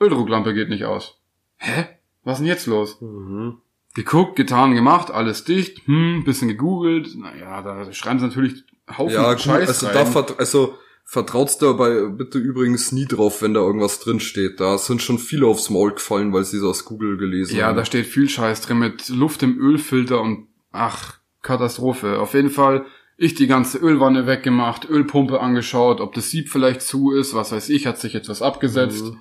Öldrucklampe 0.00 0.52
geht 0.52 0.68
nicht 0.68 0.84
aus. 0.84 1.20
Hä? 1.56 1.86
Was 2.24 2.34
ist 2.34 2.40
denn 2.40 2.48
jetzt 2.48 2.66
los? 2.66 3.00
Mhm. 3.00 3.58
Geguckt, 3.94 4.34
getan, 4.36 4.74
gemacht, 4.74 5.10
alles 5.10 5.44
dicht, 5.44 5.86
hm, 5.86 6.24
bisschen 6.24 6.48
gegoogelt. 6.48 7.14
Naja, 7.16 7.62
da 7.62 7.92
schreiben 7.92 8.18
sie 8.18 8.26
natürlich 8.26 8.64
Haufen 8.98 9.14
Ja, 9.14 9.32
gut, 9.32 9.42
Scheiß 9.42 9.68
also 9.68 9.86
rein. 9.86 9.94
da 9.94 10.04
vert 10.06 10.38
also 10.38 10.74
vertraut's 11.04 11.58
dabei 11.58 12.06
bitte 12.08 12.38
übrigens 12.38 12.90
nie 12.92 13.04
drauf, 13.06 13.40
wenn 13.42 13.54
da 13.54 13.60
irgendwas 13.60 14.00
drin 14.00 14.20
steht. 14.20 14.58
Da 14.58 14.78
sind 14.78 15.00
schon 15.00 15.18
viele 15.18 15.46
aufs 15.46 15.70
Maul 15.70 15.92
gefallen, 15.92 16.32
weil 16.32 16.44
sie 16.44 16.58
so 16.58 16.70
aus 16.70 16.84
Google 16.84 17.16
gelesen 17.18 17.56
Ja, 17.56 17.66
haben. 17.68 17.76
da 17.76 17.84
steht 17.84 18.06
viel 18.06 18.28
Scheiß 18.28 18.62
drin 18.62 18.78
mit 18.78 19.08
Luft 19.10 19.42
im 19.42 19.58
Ölfilter 19.58 20.20
und 20.20 20.48
ach, 20.72 21.18
Katastrophe. 21.42 22.18
Auf 22.18 22.34
jeden 22.34 22.50
Fall, 22.50 22.86
ich 23.16 23.34
die 23.34 23.46
ganze 23.46 23.78
Ölwanne 23.78 24.26
weggemacht, 24.26 24.88
Ölpumpe 24.88 25.40
angeschaut, 25.40 26.00
ob 26.00 26.14
das 26.14 26.30
Sieb 26.30 26.48
vielleicht 26.48 26.82
zu 26.82 27.12
ist, 27.12 27.32
was 27.34 27.52
weiß 27.52 27.68
ich, 27.68 27.86
hat 27.86 27.98
sich 28.00 28.12
jetzt 28.12 28.28
was 28.28 28.42
abgesetzt. 28.42 29.04
Mhm. 29.04 29.20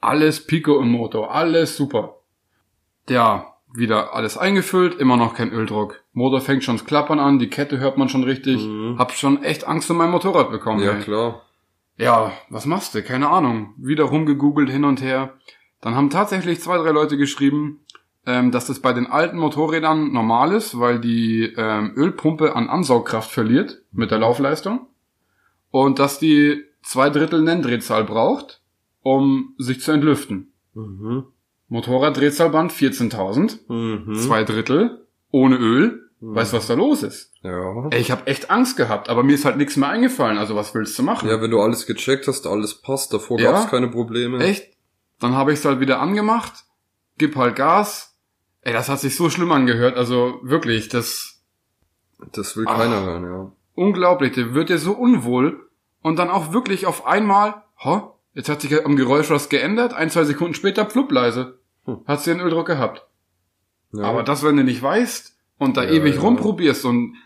Alles 0.00 0.44
Pico 0.46 0.78
im 0.80 0.88
Motor, 0.90 1.32
alles 1.32 1.76
super. 1.76 2.16
Ja, 3.08 3.47
wieder 3.74 4.14
alles 4.14 4.38
eingefüllt, 4.38 4.98
immer 4.98 5.16
noch 5.16 5.34
kein 5.34 5.52
Öldruck. 5.52 6.02
Motor 6.12 6.40
fängt 6.40 6.64
schon 6.64 6.76
das 6.76 6.86
Klappern 6.86 7.18
an, 7.18 7.38
die 7.38 7.50
Kette 7.50 7.78
hört 7.78 7.98
man 7.98 8.08
schon 8.08 8.24
richtig. 8.24 8.64
Mhm. 8.64 8.98
Hab 8.98 9.12
schon 9.12 9.42
echt 9.42 9.66
Angst 9.66 9.90
um 9.90 9.98
mein 9.98 10.10
Motorrad 10.10 10.50
bekommen. 10.50 10.82
Ja, 10.82 10.92
ey. 10.92 11.02
klar. 11.02 11.42
Ja, 11.96 12.32
was 12.48 12.64
machst 12.64 12.94
du? 12.94 13.02
Keine 13.02 13.28
Ahnung. 13.28 13.74
Wieder 13.76 14.04
rumgegoogelt 14.04 14.70
hin 14.70 14.84
und 14.84 15.02
her. 15.02 15.34
Dann 15.80 15.94
haben 15.94 16.10
tatsächlich 16.10 16.60
zwei, 16.60 16.78
drei 16.78 16.90
Leute 16.90 17.16
geschrieben, 17.16 17.80
ähm, 18.24 18.50
dass 18.50 18.66
das 18.66 18.80
bei 18.80 18.92
den 18.92 19.06
alten 19.06 19.38
Motorrädern 19.38 20.12
normal 20.12 20.52
ist, 20.52 20.78
weil 20.78 21.00
die 21.00 21.52
ähm, 21.56 21.92
Ölpumpe 21.96 22.54
an 22.54 22.68
Ansaugkraft 22.68 23.30
verliert 23.30 23.82
mit 23.92 24.10
der 24.10 24.18
Laufleistung 24.18 24.86
und 25.70 25.98
dass 25.98 26.18
die 26.18 26.64
zwei 26.82 27.10
Drittel 27.10 27.42
Nenndrehzahl 27.42 28.04
braucht, 28.04 28.60
um 29.02 29.54
sich 29.58 29.80
zu 29.80 29.92
entlüften. 29.92 30.52
Mhm. 30.74 31.24
Motorraddrehzahlband 31.68 32.72
14.000, 32.72 33.58
Mhm. 33.68 34.14
zwei 34.14 34.44
Drittel, 34.44 35.06
ohne 35.30 35.56
Öl. 35.56 36.08
Mhm. 36.20 36.34
Weißt 36.34 36.52
du, 36.52 36.56
was 36.56 36.66
da 36.66 36.74
los 36.74 37.02
ist? 37.02 37.32
Ja. 37.42 37.88
Ey, 37.90 38.00
ich 38.00 38.10
habe 38.10 38.26
echt 38.26 38.50
Angst 38.50 38.76
gehabt, 38.76 39.08
aber 39.08 39.22
mir 39.22 39.34
ist 39.34 39.44
halt 39.44 39.56
nichts 39.56 39.76
mehr 39.76 39.88
eingefallen. 39.88 40.38
Also 40.38 40.56
was 40.56 40.74
willst 40.74 40.98
du 40.98 41.02
machen? 41.04 41.28
Ja, 41.28 41.40
wenn 41.40 41.50
du 41.50 41.60
alles 41.60 41.86
gecheckt 41.86 42.26
hast, 42.26 42.46
alles 42.46 42.74
passt, 42.82 43.12
davor 43.12 43.38
Ja. 43.38 43.52
gab's 43.52 43.70
keine 43.70 43.88
Probleme. 43.88 44.42
Echt? 44.42 44.66
Dann 45.20 45.34
habe 45.34 45.52
ich 45.52 45.60
es 45.60 45.64
halt 45.64 45.78
wieder 45.80 46.00
angemacht, 46.00 46.64
gib 47.18 47.36
halt 47.36 47.54
Gas. 47.56 48.16
Ey, 48.62 48.72
das 48.72 48.88
hat 48.88 48.98
sich 49.00 49.14
so 49.16 49.30
schlimm 49.30 49.52
angehört. 49.52 49.96
Also 49.96 50.40
wirklich, 50.42 50.88
das 50.88 51.40
Das 52.32 52.56
will 52.56 52.64
keiner 52.64 53.02
hören, 53.04 53.24
ja. 53.24 53.52
unglaublich. 53.76 54.32
Der 54.32 54.54
wird 54.54 54.70
dir 54.70 54.78
so 54.78 54.92
unwohl 54.92 55.68
und 56.02 56.18
dann 56.18 56.30
auch 56.30 56.52
wirklich 56.52 56.86
auf 56.86 57.06
einmal, 57.06 57.62
ho, 57.84 58.14
jetzt 58.34 58.48
hat 58.48 58.60
sich 58.60 58.84
am 58.84 58.96
Geräusch 58.96 59.30
was 59.30 59.48
geändert. 59.48 59.94
Ein, 59.94 60.10
zwei 60.10 60.24
Sekunden 60.24 60.54
später, 60.54 60.84
plupp 60.84 61.12
leise. 61.12 61.57
Hm. 61.88 62.00
Hat 62.06 62.20
sie 62.22 62.30
den 62.32 62.40
Öldruck 62.40 62.66
gehabt. 62.66 63.06
ja. 63.92 64.04
Aber 64.04 64.22
das, 64.22 64.44
wenn 64.44 64.56
du 64.56 64.64
nicht 64.64 64.82
weißt 64.82 65.36
und 65.58 65.76
da 65.76 65.84
Ja, 65.84 65.90
ewig 65.90 66.16
ja. 66.16 66.20
rumprobierst 66.20 66.84
und 66.84 67.16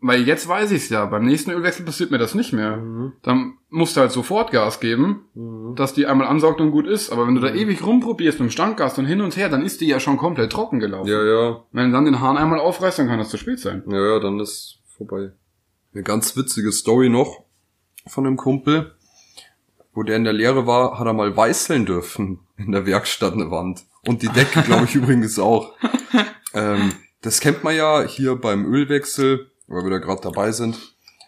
weil 0.00 0.22
jetzt 0.28 0.46
weiß 0.46 0.70
ich's 0.72 0.90
ja, 0.90 1.06
beim 1.06 1.24
nächsten 1.24 1.50
Ölwechsel 1.50 1.84
passiert 1.84 2.10
mir 2.10 2.18
das 2.18 2.34
nicht 2.34 2.52
mehr. 2.52 2.76
Mhm. 2.76 3.12
Dann 3.22 3.54
musst 3.68 3.96
du 3.96 4.00
halt 4.00 4.12
sofort 4.12 4.50
Gas 4.52 4.80
geben 4.80 5.24
Mhm. 5.34 5.74
dass 5.76 5.92
die 5.94 6.06
einmal 6.06 6.26
ansaugt 6.28 6.60
und 6.60 6.70
gut 6.70 6.86
ist. 6.86 7.10
Aber 7.10 7.26
wenn 7.26 7.34
du 7.34 7.40
da 7.40 7.50
Mhm. 7.50 7.56
ewig 7.58 7.84
rumprobierst 7.84 8.38
mit 8.40 8.48
dem 8.48 8.52
Standgas 8.52 8.98
und 8.98 9.06
hin 9.06 9.20
und 9.20 9.36
her, 9.36 9.48
dann 9.48 9.62
ist 9.62 9.80
die 9.80 9.86
ja 9.88 9.98
schon 10.00 10.16
komplett 10.16 10.50
trocken 10.52 10.78
gelaufen. 10.80 11.08
Ja, 11.08 11.22
ja. 11.24 11.64
Wenn 11.72 11.86
du 11.86 11.92
dann 11.92 12.04
den 12.06 12.20
Hahn 12.20 12.36
einmal 12.36 12.58
aufreißt, 12.60 12.98
dann 12.98 13.08
kann 13.08 13.18
das 13.18 13.28
zu 13.30 13.36
spät 13.38 13.58
sein. 13.60 13.82
Ja, 13.88 14.14
ja, 14.14 14.18
dann 14.20 14.40
ist 14.40 14.78
vorbei. 14.96 15.32
Eine 15.94 16.02
ganz 16.02 16.36
witzige 16.36 16.70
Story 16.72 17.08
noch 17.08 17.44
von 18.06 18.26
einem 18.26 18.36
Kumpel. 18.36 18.94
Wo 19.94 20.02
der 20.04 20.16
in 20.16 20.24
der 20.24 20.32
Lehre 20.32 20.66
war, 20.66 20.98
hat 20.98 21.06
er 21.06 21.12
mal 21.12 21.36
weißeln 21.36 21.84
dürfen 21.86 22.38
in 22.56 22.70
der 22.72 22.86
Werkstatt 22.86 23.32
eine 23.32 23.50
Wand. 23.50 23.84
Und 24.06 24.22
die 24.22 24.28
Decke, 24.28 24.62
glaube 24.62 24.84
ich, 24.84 24.94
übrigens 24.94 25.38
auch. 25.38 25.72
Ähm, 26.54 26.92
das 27.22 27.40
kennt 27.40 27.64
man 27.64 27.74
ja 27.76 28.02
hier 28.02 28.36
beim 28.36 28.64
Ölwechsel, 28.72 29.50
weil 29.66 29.82
wir 29.84 29.90
da 29.90 29.98
gerade 29.98 30.22
dabei 30.22 30.52
sind, 30.52 30.78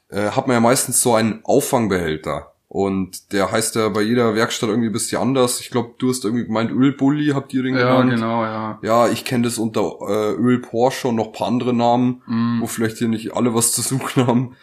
äh, 0.08 0.30
hat 0.30 0.46
man 0.46 0.54
ja 0.54 0.60
meistens 0.60 1.00
so 1.00 1.14
einen 1.14 1.40
Auffangbehälter. 1.44 2.52
Und 2.68 3.32
der 3.32 3.50
heißt 3.50 3.74
ja 3.74 3.88
bei 3.88 4.00
jeder 4.02 4.36
Werkstatt 4.36 4.68
irgendwie 4.70 4.88
ein 4.90 4.92
bisschen 4.92 5.20
anders. 5.20 5.60
Ich 5.60 5.70
glaube, 5.70 5.94
du 5.98 6.08
hast 6.08 6.24
irgendwie 6.24 6.44
gemeint 6.46 6.70
Ölbully, 6.70 7.32
habt 7.34 7.52
ihr 7.52 7.64
den 7.64 7.74
Ja, 7.76 8.00
genannt? 8.00 8.10
genau, 8.12 8.44
ja. 8.44 8.78
Ja, 8.82 9.08
ich 9.08 9.24
kenne 9.24 9.42
das 9.42 9.58
unter 9.58 9.80
äh, 10.08 10.32
Öl 10.34 10.60
Porsche 10.60 11.08
und 11.08 11.16
noch 11.16 11.26
ein 11.26 11.32
paar 11.32 11.48
andere 11.48 11.74
Namen, 11.74 12.22
Mm. 12.26 12.60
wo 12.60 12.66
vielleicht 12.68 12.98
hier 12.98 13.08
nicht 13.08 13.34
alle 13.34 13.54
was 13.56 13.72
zu 13.72 13.82
suchen 13.82 14.24
haben. 14.24 14.56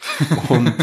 Und 0.47 0.73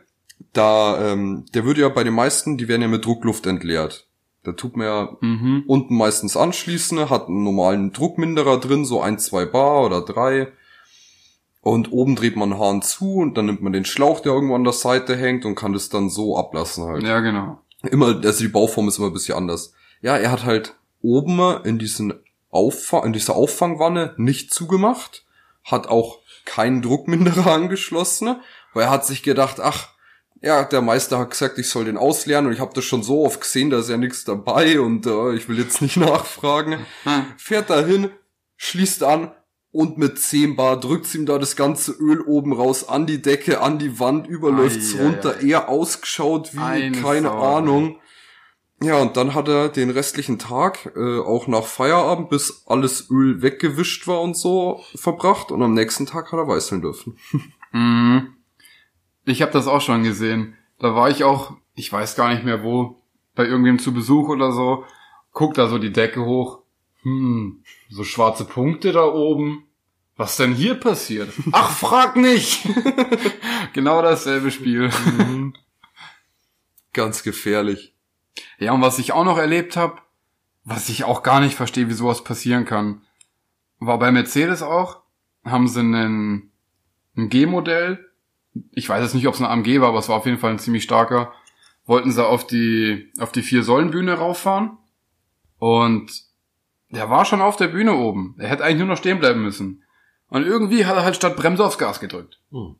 da, 0.54 1.12
ähm, 1.12 1.44
der 1.54 1.64
wird 1.66 1.76
ja 1.78 1.88
bei 1.90 2.02
den 2.02 2.14
meisten, 2.14 2.56
die 2.56 2.66
werden 2.68 2.82
ja 2.82 2.88
mit 2.88 3.04
Druckluft 3.04 3.46
entleert. 3.46 4.06
Da 4.42 4.52
tut 4.52 4.76
man 4.76 4.86
ja 4.86 5.16
Mhm. 5.20 5.64
unten 5.66 5.96
meistens 5.96 6.36
anschließen, 6.36 7.10
hat 7.10 7.28
einen 7.28 7.44
normalen 7.44 7.92
Druckminderer 7.92 8.58
drin, 8.58 8.84
so 8.84 9.00
ein, 9.02 9.18
zwei 9.18 9.44
Bar 9.44 9.84
oder 9.84 10.00
drei. 10.02 10.52
Und 11.62 11.92
oben 11.92 12.16
dreht 12.16 12.36
man 12.36 12.52
einen 12.52 12.60
Hahn 12.60 12.82
zu 12.82 13.16
und 13.16 13.36
dann 13.36 13.44
nimmt 13.46 13.60
man 13.60 13.72
den 13.74 13.84
Schlauch, 13.84 14.20
der 14.20 14.32
irgendwo 14.32 14.54
an 14.54 14.64
der 14.64 14.72
Seite 14.72 15.14
hängt 15.14 15.44
und 15.44 15.56
kann 15.56 15.74
das 15.74 15.90
dann 15.90 16.08
so 16.08 16.38
ablassen 16.38 16.84
halt. 16.84 17.02
Ja, 17.02 17.20
genau. 17.20 17.60
Immer, 17.82 18.18
also 18.24 18.42
die 18.42 18.48
Bauform 18.48 18.88
ist 18.88 18.98
immer 18.98 19.08
ein 19.08 19.12
bisschen 19.12 19.36
anders. 19.36 19.74
Ja, 20.00 20.16
er 20.16 20.30
hat 20.30 20.44
halt 20.44 20.76
oben 21.02 21.38
in 21.64 21.78
diesen 21.78 22.14
Auffang, 22.50 23.04
in 23.04 23.12
dieser 23.12 23.36
Auffangwanne 23.36 24.14
nicht 24.16 24.52
zugemacht, 24.54 25.26
hat 25.64 25.86
auch 25.88 26.18
keinen 26.46 26.80
Druckminderer 26.80 27.46
angeschlossen, 27.52 28.36
weil 28.72 28.84
er 28.84 28.90
hat 28.90 29.04
sich 29.04 29.22
gedacht, 29.22 29.60
ach, 29.60 29.90
ja, 30.42 30.64
der 30.64 30.80
Meister 30.80 31.18
hat 31.18 31.30
gesagt, 31.30 31.58
ich 31.58 31.68
soll 31.68 31.84
den 31.84 31.96
ausleeren 31.98 32.46
und 32.46 32.52
ich 32.52 32.60
habe 32.60 32.72
das 32.74 32.84
schon 32.84 33.02
so 33.02 33.24
oft 33.24 33.40
gesehen, 33.40 33.70
da 33.70 33.80
ist 33.80 33.90
ja 33.90 33.96
nichts 33.96 34.24
dabei 34.24 34.80
und 34.80 35.06
äh, 35.06 35.34
ich 35.34 35.48
will 35.48 35.58
jetzt 35.58 35.82
nicht 35.82 35.96
nachfragen. 35.98 36.78
Hm. 37.04 37.24
Fährt 37.36 37.70
dahin, 37.70 38.10
schließt 38.56 39.02
an 39.02 39.32
und 39.72 39.98
mit 39.98 40.18
10 40.18 40.56
Bar 40.56 40.80
drückt's 40.80 41.14
ihm 41.14 41.26
da 41.26 41.38
das 41.38 41.56
ganze 41.56 41.92
Öl 41.92 42.20
oben 42.22 42.52
raus 42.52 42.88
an 42.88 43.06
die 43.06 43.22
Decke, 43.22 43.60
an 43.60 43.78
die 43.78 44.00
Wand, 44.00 44.26
überläuft's 44.26 44.94
ei, 44.94 45.02
runter, 45.02 45.36
ei. 45.40 45.46
eher 45.46 45.68
ausgeschaut 45.68 46.54
wie 46.54 46.58
Eine 46.58 47.00
keine 47.00 47.28
Sau. 47.28 47.56
Ahnung. 47.56 47.96
Ja, 48.82 48.96
und 48.96 49.18
dann 49.18 49.34
hat 49.34 49.46
er 49.46 49.68
den 49.68 49.90
restlichen 49.90 50.38
Tag, 50.38 50.90
äh, 50.96 51.18
auch 51.18 51.46
nach 51.46 51.66
Feierabend, 51.66 52.30
bis 52.30 52.62
alles 52.66 53.10
Öl 53.10 53.42
weggewischt 53.42 54.06
war 54.06 54.22
und 54.22 54.38
so, 54.38 54.82
verbracht. 54.94 55.52
Und 55.52 55.62
am 55.62 55.74
nächsten 55.74 56.06
Tag 56.06 56.32
hat 56.32 56.38
er 56.38 56.48
weißeln 56.48 56.80
dürfen. 56.80 57.18
Mhm. 57.72 58.39
Ich 59.24 59.42
habe 59.42 59.52
das 59.52 59.66
auch 59.66 59.80
schon 59.80 60.02
gesehen. 60.02 60.56
Da 60.78 60.94
war 60.94 61.10
ich 61.10 61.24
auch, 61.24 61.56
ich 61.74 61.92
weiß 61.92 62.16
gar 62.16 62.32
nicht 62.32 62.44
mehr 62.44 62.62
wo, 62.62 63.00
bei 63.34 63.44
irgendwem 63.44 63.78
zu 63.78 63.92
Besuch 63.92 64.28
oder 64.28 64.52
so. 64.52 64.84
Guck 65.32 65.54
da 65.54 65.68
so 65.68 65.78
die 65.78 65.92
Decke 65.92 66.24
hoch. 66.24 66.60
Hm, 67.02 67.62
so 67.88 68.04
schwarze 68.04 68.44
Punkte 68.44 68.92
da 68.92 69.04
oben. 69.04 69.64
Was 70.16 70.36
denn 70.36 70.52
hier 70.52 70.74
passiert? 70.74 71.32
Ach, 71.52 71.70
frag 71.70 72.16
nicht! 72.16 72.68
genau 73.72 74.02
dasselbe 74.02 74.50
Spiel. 74.50 74.90
Ganz 76.92 77.22
gefährlich. 77.22 77.94
Ja, 78.58 78.72
und 78.72 78.82
was 78.82 78.98
ich 78.98 79.12
auch 79.12 79.24
noch 79.24 79.38
erlebt 79.38 79.76
habe, 79.76 79.96
was 80.64 80.88
ich 80.88 81.04
auch 81.04 81.22
gar 81.22 81.40
nicht 81.40 81.54
verstehe, 81.54 81.88
wie 81.88 81.94
sowas 81.94 82.22
passieren 82.22 82.66
kann, 82.66 83.02
war 83.78 83.98
bei 83.98 84.12
Mercedes 84.12 84.62
auch, 84.62 85.00
haben 85.44 85.68
sie 85.68 85.80
einen, 85.80 86.52
ein 87.16 87.30
G-Modell, 87.30 88.09
ich 88.72 88.88
weiß 88.88 89.02
jetzt 89.02 89.14
nicht, 89.14 89.26
ob 89.28 89.34
es 89.34 89.40
ein 89.40 89.46
AMG 89.46 89.80
war, 89.80 89.88
aber 89.88 89.98
es 89.98 90.08
war 90.08 90.16
auf 90.16 90.26
jeden 90.26 90.38
Fall 90.38 90.50
ein 90.50 90.58
ziemlich 90.58 90.82
starker, 90.82 91.32
wollten 91.86 92.10
sie 92.12 92.24
auf 92.26 92.46
die, 92.46 93.12
auf 93.18 93.32
die 93.32 93.42
Vier-Säulen-Bühne 93.42 94.14
rauffahren 94.14 94.78
und 95.58 96.10
der 96.90 97.08
war 97.10 97.24
schon 97.24 97.40
auf 97.40 97.56
der 97.56 97.68
Bühne 97.68 97.94
oben. 97.94 98.34
Er 98.38 98.48
hätte 98.48 98.64
eigentlich 98.64 98.78
nur 98.78 98.88
noch 98.88 98.96
stehen 98.96 99.20
bleiben 99.20 99.42
müssen. 99.42 99.84
Und 100.28 100.44
irgendwie 100.46 100.86
hat 100.86 100.96
er 100.96 101.04
halt 101.04 101.16
statt 101.16 101.36
Bremse 101.36 101.64
aufs 101.64 101.78
Gas 101.78 102.00
gedrückt. 102.00 102.40
Hm. 102.50 102.76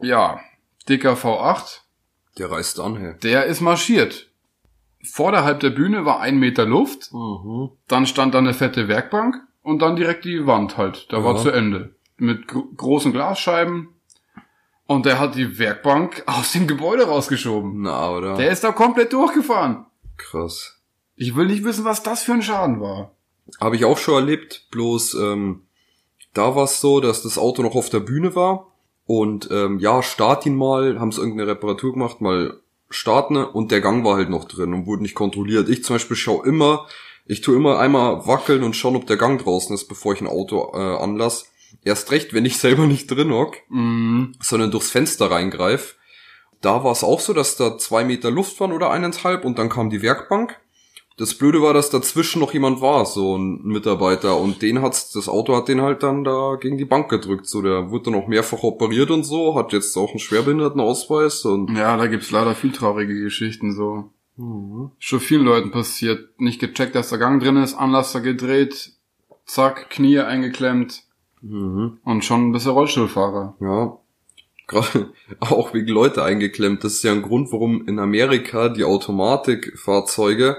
Ja, 0.00 0.40
dicker 0.88 1.14
V8, 1.14 1.80
Der 2.38 2.50
reißt 2.50 2.80
an, 2.80 2.96
hey. 2.96 3.14
der 3.22 3.46
ist 3.46 3.60
marschiert. 3.60 4.30
Vorderhalb 5.02 5.60
der 5.60 5.70
Bühne 5.70 6.04
war 6.04 6.20
ein 6.20 6.38
Meter 6.38 6.66
Luft, 6.66 7.10
Mhm. 7.12 7.70
dann 7.88 8.06
stand 8.06 8.34
da 8.34 8.38
eine 8.38 8.54
fette 8.54 8.86
Werkbank 8.88 9.36
und 9.62 9.80
dann 9.82 9.96
direkt 9.96 10.24
die 10.24 10.46
Wand 10.46 10.76
halt. 10.76 11.06
Da 11.12 11.24
war 11.24 11.34
Ja. 11.36 11.40
zu 11.42 11.50
Ende. 11.50 11.94
Mit 12.16 12.46
gro 12.48 12.64
großen 12.76 13.12
Glasscheiben. 13.12 13.88
Und 14.90 15.06
der 15.06 15.20
hat 15.20 15.36
die 15.36 15.60
Werkbank 15.60 16.24
aus 16.26 16.50
dem 16.50 16.66
Gebäude 16.66 17.04
rausgeschoben. 17.04 17.82
Na, 17.82 18.10
oder? 18.10 18.34
Der 18.34 18.50
ist 18.50 18.64
da 18.64 18.72
komplett 18.72 19.12
durchgefahren. 19.12 19.86
Krass. 20.16 20.80
Ich 21.14 21.36
will 21.36 21.46
nicht 21.46 21.62
wissen, 21.62 21.84
was 21.84 22.02
das 22.02 22.24
für 22.24 22.32
ein 22.32 22.42
Schaden 22.42 22.80
war. 22.80 23.12
Habe 23.60 23.76
ich 23.76 23.84
auch 23.84 23.98
schon 23.98 24.14
erlebt, 24.14 24.66
bloß 24.72 25.14
ähm, 25.14 25.62
da 26.34 26.56
war 26.56 26.64
es 26.64 26.80
so, 26.80 26.98
dass 26.98 27.22
das 27.22 27.38
Auto 27.38 27.62
noch 27.62 27.76
auf 27.76 27.88
der 27.88 28.00
Bühne 28.00 28.34
war 28.34 28.66
und 29.06 29.48
ähm, 29.52 29.78
ja, 29.78 30.02
start 30.02 30.44
ihn 30.44 30.56
mal, 30.56 30.98
haben 30.98 31.12
sie 31.12 31.20
irgendeine 31.20 31.52
Reparatur 31.52 31.92
gemacht, 31.92 32.20
mal 32.20 32.58
starten 32.88 33.36
und 33.36 33.70
der 33.70 33.80
Gang 33.80 34.04
war 34.04 34.16
halt 34.16 34.28
noch 34.28 34.44
drin 34.44 34.74
und 34.74 34.86
wurde 34.86 35.02
nicht 35.02 35.14
kontrolliert. 35.14 35.68
Ich 35.68 35.84
zum 35.84 35.94
Beispiel 35.94 36.16
schaue 36.16 36.44
immer, 36.44 36.88
ich 37.26 37.42
tue 37.42 37.54
immer 37.54 37.78
einmal 37.78 38.26
wackeln 38.26 38.64
und 38.64 38.74
schauen, 38.74 38.96
ob 38.96 39.06
der 39.06 39.18
Gang 39.18 39.40
draußen 39.40 39.72
ist, 39.72 39.86
bevor 39.86 40.14
ich 40.14 40.20
ein 40.20 40.26
Auto 40.26 40.72
äh, 40.74 40.78
anlass. 40.78 41.49
Erst 41.84 42.10
recht, 42.10 42.34
wenn 42.34 42.44
ich 42.44 42.58
selber 42.58 42.86
nicht 42.86 43.10
drin 43.10 43.32
hock, 43.32 43.56
Mhm. 43.68 44.32
sondern 44.40 44.70
durchs 44.70 44.90
Fenster 44.90 45.30
reingreif. 45.30 45.96
Da 46.60 46.84
war 46.84 46.92
es 46.92 47.02
auch 47.04 47.20
so, 47.20 47.32
dass 47.32 47.56
da 47.56 47.78
zwei 47.78 48.04
Meter 48.04 48.30
Luft 48.30 48.60
waren 48.60 48.72
oder 48.72 48.90
eineinhalb 48.90 49.44
und 49.44 49.58
dann 49.58 49.68
kam 49.70 49.88
die 49.90 50.02
Werkbank. 50.02 50.58
Das 51.16 51.34
Blöde 51.34 51.60
war, 51.60 51.74
dass 51.74 51.90
dazwischen 51.90 52.40
noch 52.40 52.54
jemand 52.54 52.80
war, 52.80 53.04
so 53.04 53.36
ein 53.36 53.60
Mitarbeiter, 53.62 54.38
und 54.38 54.62
den 54.62 54.80
hat's, 54.80 55.10
das 55.12 55.28
Auto 55.28 55.54
hat 55.54 55.68
den 55.68 55.82
halt 55.82 56.02
dann 56.02 56.24
da 56.24 56.56
gegen 56.58 56.78
die 56.78 56.86
Bank 56.86 57.10
gedrückt, 57.10 57.46
so, 57.46 57.60
der 57.60 57.90
wurde 57.90 58.04
dann 58.10 58.14
auch 58.14 58.26
mehrfach 58.26 58.62
operiert 58.62 59.10
und 59.10 59.24
so, 59.24 59.54
hat 59.54 59.72
jetzt 59.74 59.96
auch 59.98 60.10
einen 60.10 60.18
Schwerbehindertenausweis 60.18 61.44
und, 61.44 61.76
Ja, 61.76 61.96
da 61.96 62.06
gibt's 62.06 62.30
leider 62.30 62.54
viel 62.54 62.72
traurige 62.72 63.20
Geschichten 63.20 63.74
so. 63.74 64.10
Mhm. 64.36 64.92
Schon 64.98 65.20
vielen 65.20 65.44
Leuten 65.44 65.70
passiert. 65.70 66.40
Nicht 66.40 66.60
gecheckt, 66.60 66.94
dass 66.94 67.10
der 67.10 67.18
Gang 67.18 67.42
drin 67.42 67.56
ist, 67.56 67.74
Anlasser 67.74 68.20
gedreht, 68.22 68.92
zack, 69.44 69.90
Knie 69.90 70.20
eingeklemmt 70.20 71.02
Mhm. 71.42 71.98
und 72.04 72.24
schon 72.24 72.52
bist 72.52 72.66
du 72.66 72.70
Rollstuhlfahrer. 72.70 73.56
ja. 73.60 73.96
Gerade 74.66 75.12
auch 75.40 75.74
wegen 75.74 75.88
Leute 75.88 76.22
eingeklemmt. 76.22 76.84
Das 76.84 76.94
ist 76.94 77.02
ja 77.02 77.10
ein 77.10 77.22
Grund, 77.22 77.50
warum 77.50 77.88
in 77.88 77.98
Amerika 77.98 78.68
die 78.68 78.84
Automatikfahrzeuge 78.84 80.58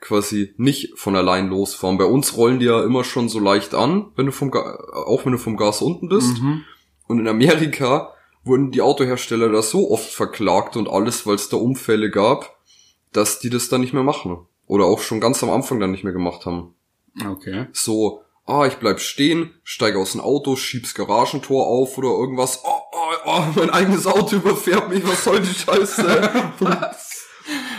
quasi 0.00 0.54
nicht 0.58 0.96
von 0.96 1.16
allein 1.16 1.48
losfahren. 1.48 1.98
Bei 1.98 2.04
uns 2.04 2.36
rollen 2.36 2.60
die 2.60 2.66
ja 2.66 2.84
immer 2.84 3.02
schon 3.02 3.28
so 3.28 3.40
leicht 3.40 3.74
an, 3.74 4.06
wenn 4.14 4.26
du 4.26 4.32
vom 4.32 4.50
Ga 4.50 4.78
auch 5.06 5.24
wenn 5.24 5.32
du 5.32 5.38
vom 5.38 5.56
Gas 5.56 5.82
unten 5.82 6.08
bist. 6.08 6.40
Mhm. 6.40 6.62
Und 7.08 7.18
in 7.18 7.26
Amerika 7.28 8.12
wurden 8.44 8.70
die 8.70 8.80
Autohersteller 8.80 9.48
da 9.50 9.62
so 9.62 9.90
oft 9.90 10.10
verklagt 10.10 10.76
und 10.76 10.88
alles, 10.88 11.26
weil 11.26 11.36
es 11.36 11.48
da 11.48 11.56
Unfälle 11.56 12.10
gab, 12.10 12.56
dass 13.12 13.40
die 13.40 13.50
das 13.50 13.68
dann 13.68 13.80
nicht 13.80 13.92
mehr 13.92 14.02
machen. 14.02 14.38
Oder 14.66 14.84
auch 14.84 15.00
schon 15.00 15.20
ganz 15.20 15.42
am 15.42 15.50
Anfang 15.50 15.80
dann 15.80 15.90
nicht 15.90 16.04
mehr 16.04 16.12
gemacht 16.12 16.46
haben. 16.46 16.74
Okay. 17.28 17.66
So, 17.72 18.22
ah, 18.46 18.66
ich 18.66 18.76
bleib 18.76 19.00
stehen, 19.00 19.50
steige 19.62 19.98
aus 19.98 20.12
dem 20.12 20.20
Auto, 20.20 20.56
schieb's 20.56 20.94
Garagentor 20.94 21.66
auf 21.66 21.96
oder 21.98 22.08
irgendwas. 22.08 22.62
Oh, 22.64 22.80
oh, 22.92 23.14
oh, 23.24 23.44
mein 23.56 23.70
eigenes 23.70 24.06
Auto 24.06 24.36
überfährt 24.36 24.88
mich, 24.88 25.06
was 25.06 25.24
soll 25.24 25.40
die 25.40 25.54
Scheiße? 25.54 26.52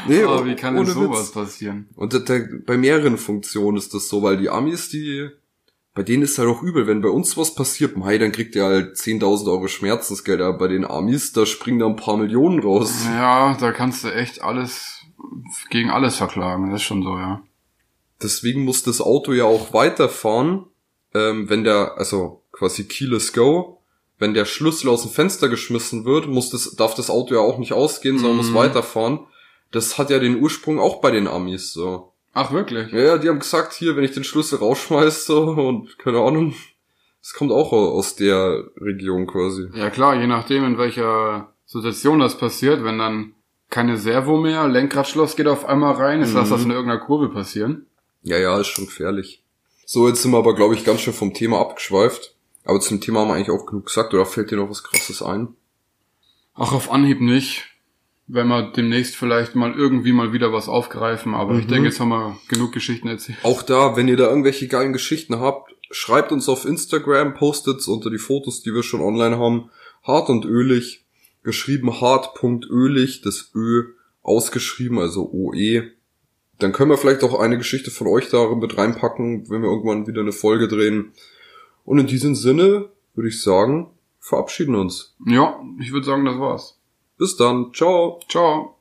nee, 0.08 0.24
Aber 0.24 0.46
wie 0.46 0.56
kann 0.56 0.76
denn 0.76 0.86
sowas 0.86 1.28
Witz. 1.28 1.32
passieren? 1.32 1.90
Und 1.96 2.14
da, 2.14 2.20
da, 2.20 2.40
bei 2.66 2.78
mehreren 2.78 3.18
Funktionen 3.18 3.78
ist 3.78 3.94
das 3.94 4.08
so, 4.08 4.24
weil 4.24 4.38
die 4.38 4.50
Amis, 4.50 4.90
die, 4.90 5.30
bei 5.94 6.04
denen 6.04 6.24
ist 6.24 6.38
halt 6.40 6.50
auch 6.50 6.64
übel, 6.64 6.88
wenn 6.88 7.02
bei 7.02 7.10
uns 7.10 7.38
was 7.38 7.54
passiert, 7.54 7.98
mei, 7.98 8.18
dann 8.18 8.32
kriegt 8.32 8.56
ihr 8.56 8.64
halt 8.64 8.96
10.000 8.96 9.48
Euro 9.48 9.68
Schmerzensgeld, 9.68 10.42
aber 10.42 10.58
bei 10.58 10.68
den 10.68 10.86
Amis, 10.86 11.34
da 11.34 11.46
springen 11.46 11.80
da 11.80 11.86
ein 11.86 11.96
paar 11.96 12.18
Millionen 12.18 12.60
raus. 12.60 13.06
Ja, 13.06 13.56
da 13.60 13.72
kannst 13.72 14.04
du 14.04 14.14
echt 14.14 14.42
alles 14.42 15.02
gegen 15.70 15.90
alles 15.90 16.16
verklagen. 16.16 16.72
Das 16.72 16.82
ist 16.82 16.88
schon 16.88 17.04
so, 17.04 17.18
ja. 17.18 17.44
Deswegen 18.22 18.64
muss 18.64 18.84
das 18.84 19.02
Auto 19.02 19.34
ja 19.34 19.46
auch 19.46 19.74
weiterfahren, 19.74 20.66
ähm, 21.14 21.50
wenn 21.50 21.64
der, 21.64 21.98
also 21.98 22.42
quasi 22.52 22.86
keyless 22.88 23.34
go, 23.34 23.80
wenn 24.20 24.34
der 24.34 24.46
Schlüssel 24.46 24.90
aus 24.90 25.02
dem 25.02 25.12
Fenster 25.12 25.50
geschmissen 25.50 26.06
wird, 26.06 26.28
muss 26.28 26.50
das, 26.50 26.76
darf 26.76 26.96
das 26.96 27.10
Auto 27.10 27.34
ja 27.36 27.42
auch 27.42 27.58
nicht 27.58 27.74
ausgehen, 27.74 28.18
sondern 28.20 28.38
muss 28.38 28.52
Mhm. 28.52 28.56
weiterfahren. 28.56 29.20
Das 29.72 29.98
hat 29.98 30.10
ja 30.10 30.20
den 30.20 30.40
Ursprung 30.42 30.80
auch 30.80 31.02
bei 31.02 31.12
den 31.12 31.28
Amis 31.28 31.74
so. 31.74 32.14
Ach, 32.34 32.52
wirklich? 32.52 32.92
Ja, 32.92 33.00
ja, 33.00 33.18
die 33.18 33.28
haben 33.30 33.40
gesagt, 33.40 33.74
hier, 33.74 33.96
wenn 33.96 34.04
ich 34.04 34.12
den 34.12 34.24
Schlüssel 34.24 34.60
rausschmeiß 34.60 35.26
so 35.26 35.42
und 35.44 35.98
keine 36.00 36.20
Ahnung, 36.20 36.54
das 37.22 37.34
kommt 37.34 37.52
auch 37.52 37.72
aus 37.74 38.16
der 38.16 38.64
Region 38.78 39.28
quasi. 39.28 39.70
Ja 39.76 39.90
klar, 39.90 40.16
je 40.20 40.28
nachdem, 40.28 40.64
in 40.64 40.78
welcher 40.78 41.54
Situation 41.66 42.20
das 42.20 42.38
passiert, 42.38 42.84
wenn 42.84 42.98
dann 43.00 43.34
keine 43.70 43.98
Servo 43.98 44.38
mehr, 44.38 44.68
Lenkradschloss 44.68 45.36
geht 45.36 45.48
auf 45.48 45.66
einmal 45.66 45.94
rein, 45.96 46.22
ist 46.22 46.36
das 46.36 46.50
Mhm. 46.50 46.54
das 46.54 46.64
in 46.66 46.72
irgendeiner 46.72 47.00
Kurve 47.02 47.30
passieren? 47.30 47.88
Ja, 48.24 48.38
ja, 48.38 48.60
ist 48.60 48.68
schon 48.68 48.86
gefährlich. 48.86 49.44
So, 49.86 50.08
jetzt 50.08 50.22
sind 50.22 50.32
wir 50.32 50.38
aber, 50.38 50.56
glaube 50.56 50.76
ich, 50.76 50.84
ganz 50.86 51.02
schön 51.02 51.14
vom 51.14 51.34
Thema 51.34 51.60
abgeschweift. 51.60 52.36
Aber 52.66 52.80
zum 52.80 53.02
Thema 53.02 53.20
haben 53.22 53.28
wir 53.28 53.36
eigentlich 53.36 53.50
auch 53.52 53.66
genug 53.66 53.88
gesagt, 53.88 54.14
oder 54.14 54.26
fällt 54.26 54.50
dir 54.52 54.56
noch 54.58 54.70
was 54.70 54.84
krasses 54.84 55.22
ein? 55.22 55.50
Ach, 56.56 56.72
auf 56.72 56.92
Anhieb 56.92 57.20
nicht. 57.20 57.66
Wenn 58.28 58.48
wir 58.48 58.72
demnächst 58.72 59.18
vielleicht 59.18 59.54
mal 59.56 59.74
irgendwie 59.74 60.14
mal 60.14 60.32
wieder 60.32 60.54
was 60.54 60.70
aufgreifen, 60.70 61.34
aber 61.36 61.56
ich 61.58 61.66
Mhm. 61.66 61.70
denke, 61.70 61.90
jetzt 61.90 62.00
haben 62.00 62.10
wir 62.10 62.40
genug 62.48 62.72
Geschichten 62.72 63.10
erzählt. 63.10 63.38
Auch 63.44 63.62
da, 63.64 63.98
wenn 63.98 64.08
ihr 64.08 64.16
da 64.16 64.30
irgendwelche 64.30 64.68
geilen 64.70 64.94
Geschichten 64.94 65.42
habt, 65.42 65.74
schreibt 65.92 66.32
uns 66.32 66.48
auf 66.48 66.64
Instagram, 66.66 67.34
postet's 67.34 67.88
unter 67.88 68.10
die 68.10 68.18
Fotos, 68.18 68.62
die 68.62 68.74
wir 68.74 68.84
schon 68.84 69.02
online 69.02 69.38
haben. 69.38 69.70
Hart 70.04 70.30
und 70.30 70.46
ölig. 70.46 71.02
geschrieben 71.44 72.00
hart.ölig, 72.00 73.20
das 73.22 73.52
Ö 73.54 73.84
ausgeschrieben, 74.22 74.98
also 75.00 75.30
OE. 75.34 75.92
Dann 76.64 76.72
können 76.72 76.90
wir 76.90 76.98
vielleicht 76.98 77.24
auch 77.24 77.38
eine 77.38 77.58
Geschichte 77.58 77.92
von 77.92 78.08
euch 78.08 78.30
da 78.30 78.56
mit 78.56 78.78
reinpacken, 78.78 79.50
wenn 79.50 79.62
wir 79.62 79.70
irgendwann 79.70 80.08
wieder 80.08 80.22
eine 80.22 80.32
Folge 80.32 80.70
drehen. 80.70 81.12
Und 81.84 82.00
in 82.00 82.08
diesem 82.08 82.36
Sinne 82.36 82.90
würde 83.16 83.28
ich 83.28 83.42
sagen, 83.42 83.90
verabschieden 84.22 84.76
uns. 84.76 85.14
Ja, 85.26 85.62
ich 85.82 85.92
würde 85.92 86.06
sagen, 86.06 86.24
das 86.24 86.40
war's. 86.40 86.80
Bis 87.18 87.36
dann. 87.36 87.74
Ciao. 87.74 88.22
Ciao. 88.30 88.73